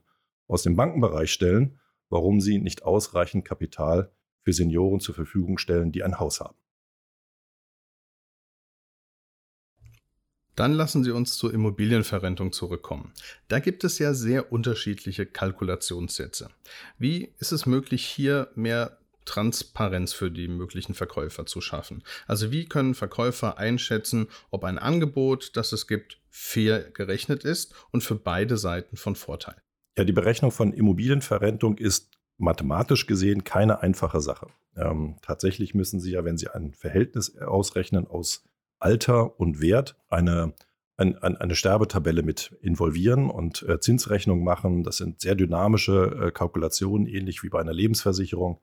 aus 0.47 0.63
dem 0.63 0.75
Bankenbereich 0.75 1.31
stellen, 1.31 1.79
warum 2.09 2.39
Sie 2.39 2.59
nicht 2.59 2.83
ausreichend 2.83 3.45
Kapital 3.45 4.11
für 4.43 4.53
Senioren 4.53 4.99
zur 4.99 5.15
Verfügung 5.15 5.57
stellen, 5.57 5.91
die 5.91 6.03
ein 6.03 6.19
Haus 6.19 6.39
haben. 6.39 6.57
Dann 10.55 10.73
lassen 10.73 11.03
Sie 11.03 11.11
uns 11.11 11.35
zur 11.35 11.51
Immobilienverrentung 11.51 12.51
zurückkommen. 12.51 13.11
Da 13.47 13.59
gibt 13.59 13.83
es 13.83 13.97
ja 13.97 14.13
sehr 14.13 14.51
unterschiedliche 14.51 15.25
Kalkulationssätze. 15.25 16.49
Wie 16.99 17.33
ist 17.39 17.51
es 17.51 17.65
möglich, 17.65 18.05
hier 18.05 18.51
mehr 18.53 18.99
Transparenz 19.25 20.13
für 20.13 20.31
die 20.31 20.47
möglichen 20.47 20.93
Verkäufer 20.93 21.45
zu 21.45 21.61
schaffen. 21.61 22.03
Also 22.27 22.51
wie 22.51 22.65
können 22.65 22.95
Verkäufer 22.95 23.57
einschätzen, 23.57 24.27
ob 24.51 24.63
ein 24.63 24.77
Angebot, 24.77 25.55
das 25.55 25.71
es 25.73 25.87
gibt, 25.87 26.19
fair 26.29 26.91
gerechnet 26.91 27.43
ist 27.43 27.73
und 27.91 28.03
für 28.03 28.15
beide 28.15 28.57
Seiten 28.57 28.97
von 28.97 29.15
Vorteil? 29.15 29.55
Ja, 29.97 30.03
die 30.03 30.13
Berechnung 30.13 30.51
von 30.51 30.73
Immobilienverrentung 30.73 31.77
ist 31.77 32.13
mathematisch 32.37 33.05
gesehen 33.05 33.43
keine 33.43 33.81
einfache 33.81 34.21
Sache. 34.21 34.47
Ähm, 34.75 35.17
tatsächlich 35.21 35.73
müssen 35.73 35.99
Sie 35.99 36.11
ja, 36.11 36.25
wenn 36.25 36.37
Sie 36.37 36.49
ein 36.49 36.73
Verhältnis 36.73 37.37
ausrechnen 37.37 38.07
aus 38.07 38.43
Alter 38.79 39.39
und 39.39 39.61
Wert, 39.61 39.95
eine, 40.09 40.53
ein, 40.97 41.15
eine 41.17 41.55
Sterbetabelle 41.55 42.23
mit 42.23 42.57
involvieren 42.61 43.29
und 43.29 43.63
äh, 43.63 43.79
Zinsrechnung 43.79 44.43
machen. 44.43 44.83
Das 44.83 44.97
sind 44.97 45.21
sehr 45.21 45.35
dynamische 45.35 46.27
äh, 46.27 46.31
Kalkulationen, 46.31 47.07
ähnlich 47.07 47.43
wie 47.43 47.49
bei 47.49 47.59
einer 47.59 47.73
Lebensversicherung 47.73 48.59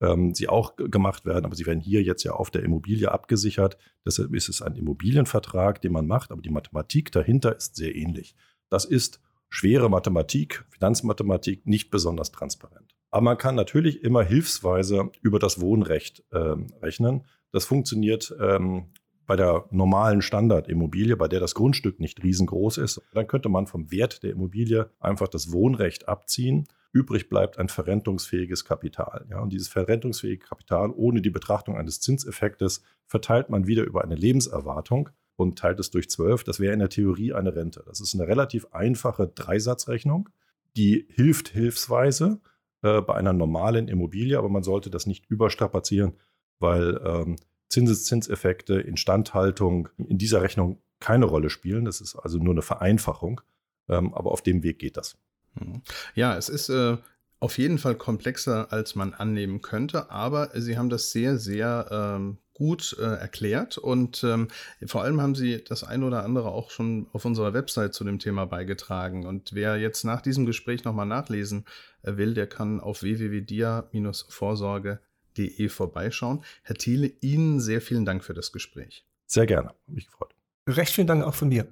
ähm, 0.00 0.34
sie 0.34 0.48
auch 0.48 0.76
gemacht 0.76 1.24
werden, 1.24 1.44
aber 1.44 1.54
sie 1.54 1.66
werden 1.66 1.80
hier 1.80 2.02
jetzt 2.02 2.24
ja 2.24 2.32
auf 2.32 2.50
der 2.50 2.62
Immobilie 2.62 3.10
abgesichert. 3.10 3.76
Deshalb 4.06 4.34
ist 4.34 4.48
es 4.48 4.62
ein 4.62 4.74
Immobilienvertrag, 4.74 5.80
den 5.80 5.92
man 5.92 6.06
macht, 6.06 6.32
aber 6.32 6.42
die 6.42 6.50
Mathematik 6.50 7.12
dahinter 7.12 7.56
ist 7.56 7.76
sehr 7.76 7.94
ähnlich. 7.94 8.34
Das 8.68 8.84
ist 8.84 9.20
schwere 9.48 9.90
Mathematik, 9.90 10.64
Finanzmathematik, 10.70 11.66
nicht 11.66 11.90
besonders 11.90 12.32
transparent. 12.32 12.94
Aber 13.10 13.22
man 13.22 13.38
kann 13.38 13.54
natürlich 13.54 14.02
immer 14.02 14.22
hilfsweise 14.24 15.10
über 15.20 15.38
das 15.38 15.60
Wohnrecht 15.60 16.24
ähm, 16.32 16.68
rechnen. 16.80 17.26
Das 17.52 17.66
funktioniert 17.66 18.34
ähm, 18.40 18.86
bei 19.26 19.36
der 19.36 19.66
normalen 19.70 20.22
Standardimmobilie, 20.22 21.16
bei 21.16 21.28
der 21.28 21.38
das 21.38 21.54
Grundstück 21.54 22.00
nicht 22.00 22.22
riesengroß 22.22 22.78
ist. 22.78 23.02
Dann 23.12 23.26
könnte 23.26 23.50
man 23.50 23.66
vom 23.66 23.90
Wert 23.90 24.22
der 24.22 24.32
Immobilie 24.32 24.90
einfach 24.98 25.28
das 25.28 25.52
Wohnrecht 25.52 26.08
abziehen 26.08 26.66
Übrig 26.92 27.28
bleibt 27.28 27.58
ein 27.58 27.68
verrentungsfähiges 27.68 28.64
Kapital. 28.64 29.26
Ja, 29.30 29.40
und 29.40 29.50
dieses 29.52 29.68
verrentungsfähige 29.68 30.44
Kapital 30.46 30.90
ohne 30.90 31.22
die 31.22 31.30
Betrachtung 31.30 31.76
eines 31.76 32.00
Zinseffektes 32.00 32.82
verteilt 33.06 33.48
man 33.48 33.66
wieder 33.66 33.84
über 33.84 34.04
eine 34.04 34.14
Lebenserwartung 34.14 35.08
und 35.36 35.58
teilt 35.58 35.80
es 35.80 35.90
durch 35.90 36.10
zwölf. 36.10 36.44
Das 36.44 36.60
wäre 36.60 36.74
in 36.74 36.80
der 36.80 36.90
Theorie 36.90 37.32
eine 37.32 37.54
Rente. 37.54 37.82
Das 37.86 38.00
ist 38.00 38.14
eine 38.14 38.28
relativ 38.28 38.66
einfache 38.72 39.26
Dreisatzrechnung, 39.26 40.28
die 40.76 41.06
hilft 41.10 41.48
hilfsweise 41.48 42.40
äh, 42.82 43.00
bei 43.00 43.14
einer 43.14 43.32
normalen 43.32 43.88
Immobilie, 43.88 44.38
aber 44.38 44.48
man 44.48 44.62
sollte 44.62 44.90
das 44.90 45.06
nicht 45.06 45.26
überstrapazieren, 45.26 46.14
weil 46.58 47.00
ähm, 47.04 47.36
Zinseszinseffekte, 47.68 48.74
Instandhaltung 48.74 49.88
in 49.96 50.18
dieser 50.18 50.42
Rechnung 50.42 50.82
keine 51.00 51.24
Rolle 51.24 51.48
spielen. 51.48 51.84
Das 51.86 52.00
ist 52.00 52.16
also 52.16 52.38
nur 52.38 52.52
eine 52.52 52.62
Vereinfachung. 52.62 53.40
Ähm, 53.88 54.14
aber 54.14 54.30
auf 54.30 54.42
dem 54.42 54.62
Weg 54.62 54.78
geht 54.78 54.96
das. 54.96 55.16
Mhm. 55.54 55.82
Ja, 56.14 56.36
es 56.36 56.48
ist 56.48 56.68
äh, 56.68 56.96
auf 57.42 57.58
jeden 57.58 57.76
Fall 57.78 57.96
komplexer, 57.96 58.72
als 58.72 58.94
man 58.94 59.12
annehmen 59.14 59.62
könnte, 59.62 60.10
aber 60.10 60.50
Sie 60.54 60.78
haben 60.78 60.90
das 60.90 61.10
sehr, 61.10 61.38
sehr 61.38 61.88
ähm, 61.90 62.38
gut 62.54 62.96
äh, 63.00 63.02
erklärt 63.02 63.78
und 63.78 64.22
ähm, 64.22 64.46
vor 64.86 65.02
allem 65.02 65.20
haben 65.20 65.34
Sie 65.34 65.64
das 65.64 65.82
ein 65.82 66.04
oder 66.04 66.24
andere 66.24 66.52
auch 66.52 66.70
schon 66.70 67.08
auf 67.12 67.24
unserer 67.24 67.52
Website 67.52 67.94
zu 67.94 68.04
dem 68.04 68.20
Thema 68.20 68.44
beigetragen. 68.44 69.26
Und 69.26 69.54
wer 69.54 69.76
jetzt 69.78 70.04
nach 70.04 70.22
diesem 70.22 70.46
Gespräch 70.46 70.84
nochmal 70.84 71.06
nachlesen 71.06 71.64
äh, 72.02 72.16
will, 72.16 72.34
der 72.34 72.46
kann 72.46 72.78
auf 72.78 73.02
www.dia-vorsorge.de 73.02 75.68
vorbeischauen. 75.68 76.44
Herr 76.62 76.76
Thiele, 76.76 77.10
Ihnen 77.20 77.58
sehr 77.58 77.80
vielen 77.80 78.04
Dank 78.04 78.22
für 78.22 78.34
das 78.34 78.52
Gespräch. 78.52 79.04
Sehr 79.26 79.46
gerne, 79.46 79.74
mich 79.88 80.06
gefreut. 80.06 80.32
Recht 80.68 80.92
vielen 80.92 81.08
Dank 81.08 81.24
auch 81.24 81.34
von 81.34 81.48
mir. 81.48 81.66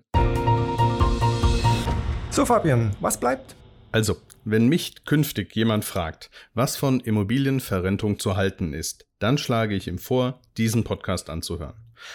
So, 2.30 2.44
Fabian, 2.44 2.90
was 3.00 3.20
bleibt? 3.20 3.54
Also, 3.92 4.16
wenn 4.44 4.68
mich 4.68 5.05
künftig 5.05 5.55
jemand 5.57 5.85
fragt, 5.85 6.31
was 6.55 6.76
von 6.76 7.00
Immobilienverrentung 7.00 8.20
zu 8.20 8.37
halten 8.37 8.72
ist, 8.72 9.07
dann 9.18 9.37
schlage 9.37 9.74
ich 9.74 9.88
ihm 9.88 9.98
vor, 9.98 10.40
diesen 10.57 10.85
Podcast 10.85 11.29
anzuhören. 11.29 11.74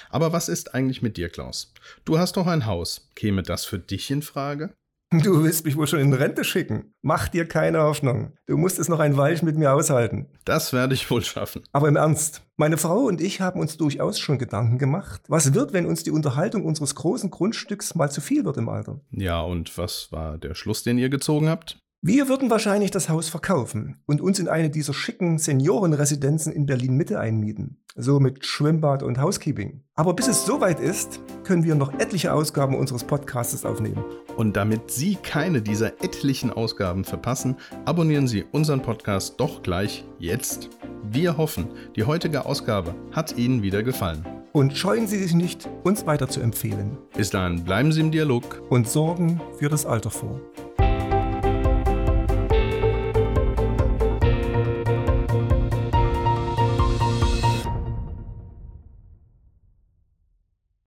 Aber 0.10 0.32
was 0.32 0.50
ist 0.50 0.74
eigentlich 0.74 1.02
mit 1.02 1.18
dir, 1.18 1.30
Klaus? 1.30 1.74
Du 2.06 2.18
hast 2.18 2.38
doch 2.38 2.48
ein 2.48 2.66
Haus. 2.66 3.10
Käme 3.16 3.44
das 3.44 3.66
für 3.66 3.78
dich 3.78 4.10
in 4.10 4.22
Frage? 4.22 4.74
Du 5.24 5.44
willst 5.44 5.66
mich 5.66 5.78
wohl 5.78 5.88
schon 5.88 6.00
in 6.00 6.14
Rente 6.14 6.44
schicken. 6.44 6.94
Mach 7.02 7.28
dir 7.28 7.48
keine 7.48 7.82
Hoffnung. 7.82 8.34
Du 8.48 8.58
musst 8.58 8.80
es 8.80 8.90
noch 8.90 9.00
ein 9.00 9.18
Weilchen 9.18 9.46
mit 9.46 9.58
mir 9.58 9.74
aushalten. 9.74 10.28
Das 10.46 10.74
werde 10.74 10.94
ich 10.94 11.10
wohl 11.10 11.24
schaffen. 11.24 11.64
Aber 11.72 11.88
im 11.88 11.96
Ernst, 11.96 12.42
meine 12.58 12.78
Frau 12.78 13.06
und 13.06 13.22
ich 13.22 13.42
haben 13.42 13.60
uns 13.60 13.78
durchaus 13.78 14.20
schon 14.20 14.38
Gedanken 14.38 14.78
gemacht. 14.78 15.22
Was 15.28 15.54
wird, 15.54 15.74
wenn 15.74 15.86
uns 15.86 16.04
die 16.04 16.12
Unterhaltung 16.12 16.66
unseres 16.66 16.96
großen 16.96 17.30
Grundstücks 17.30 17.96
mal 17.96 18.10
zu 18.10 18.22
viel 18.22 18.46
wird 18.46 18.58
im 18.58 18.70
Alter? 18.70 19.00
Ja, 19.12 19.42
und 19.42 19.78
was 19.78 20.12
war 20.12 20.38
der 20.38 20.56
Schluss, 20.56 20.84
den 20.84 20.98
ihr 20.98 21.10
gezogen 21.10 21.50
habt? 21.50 21.78
Wir 22.08 22.28
würden 22.28 22.52
wahrscheinlich 22.52 22.92
das 22.92 23.10
Haus 23.10 23.30
verkaufen 23.30 23.98
und 24.06 24.22
uns 24.22 24.38
in 24.38 24.48
eine 24.48 24.70
dieser 24.70 24.94
schicken 24.94 25.40
Seniorenresidenzen 25.40 26.54
in 26.54 26.68
Berlin 26.68 26.96
Mitte 26.96 27.20
einmieten. 27.20 27.78
So 27.96 28.20
mit 28.20 28.46
Schwimmbad 28.46 29.02
und 29.02 29.20
Housekeeping. 29.20 29.82
Aber 29.96 30.14
bis 30.14 30.28
es 30.28 30.46
soweit 30.46 30.80
ist, 30.80 31.20
können 31.44 31.64
wir 31.64 31.74
noch 31.74 31.94
etliche 31.94 32.32
Ausgaben 32.32 32.76
unseres 32.76 33.06
Podcasts 33.06 33.66
aufnehmen. 33.66 34.06
Und 34.38 34.56
damit 34.56 34.92
Sie 34.92 35.16
keine 35.16 35.64
dieser 35.64 36.00
etlichen 36.04 36.52
Ausgaben 36.52 37.06
verpassen, 37.06 37.56
abonnieren 37.86 38.28
Sie 38.28 38.46
unseren 38.52 38.84
Podcast 38.84 39.40
doch 39.40 39.64
gleich 39.64 40.06
jetzt. 40.20 40.70
Wir 41.10 41.38
hoffen, 41.38 41.70
die 41.96 42.04
heutige 42.04 42.46
Ausgabe 42.46 42.94
hat 43.14 43.36
Ihnen 43.36 43.64
wieder 43.64 43.82
gefallen. 43.82 44.24
Und 44.52 44.78
scheuen 44.78 45.08
Sie 45.08 45.18
sich 45.18 45.34
nicht, 45.34 45.68
uns 45.84 46.06
weiter 46.06 46.30
zu 46.30 46.40
empfehlen. 46.40 47.00
Bis 47.18 47.32
dahin 47.32 47.64
bleiben 47.64 47.92
Sie 47.92 48.02
im 48.02 48.12
Dialog 48.12 48.62
und 48.70 48.88
sorgen 48.88 49.42
für 49.58 49.70
das 49.70 49.88
Alter 49.88 50.12
vor. 50.12 50.40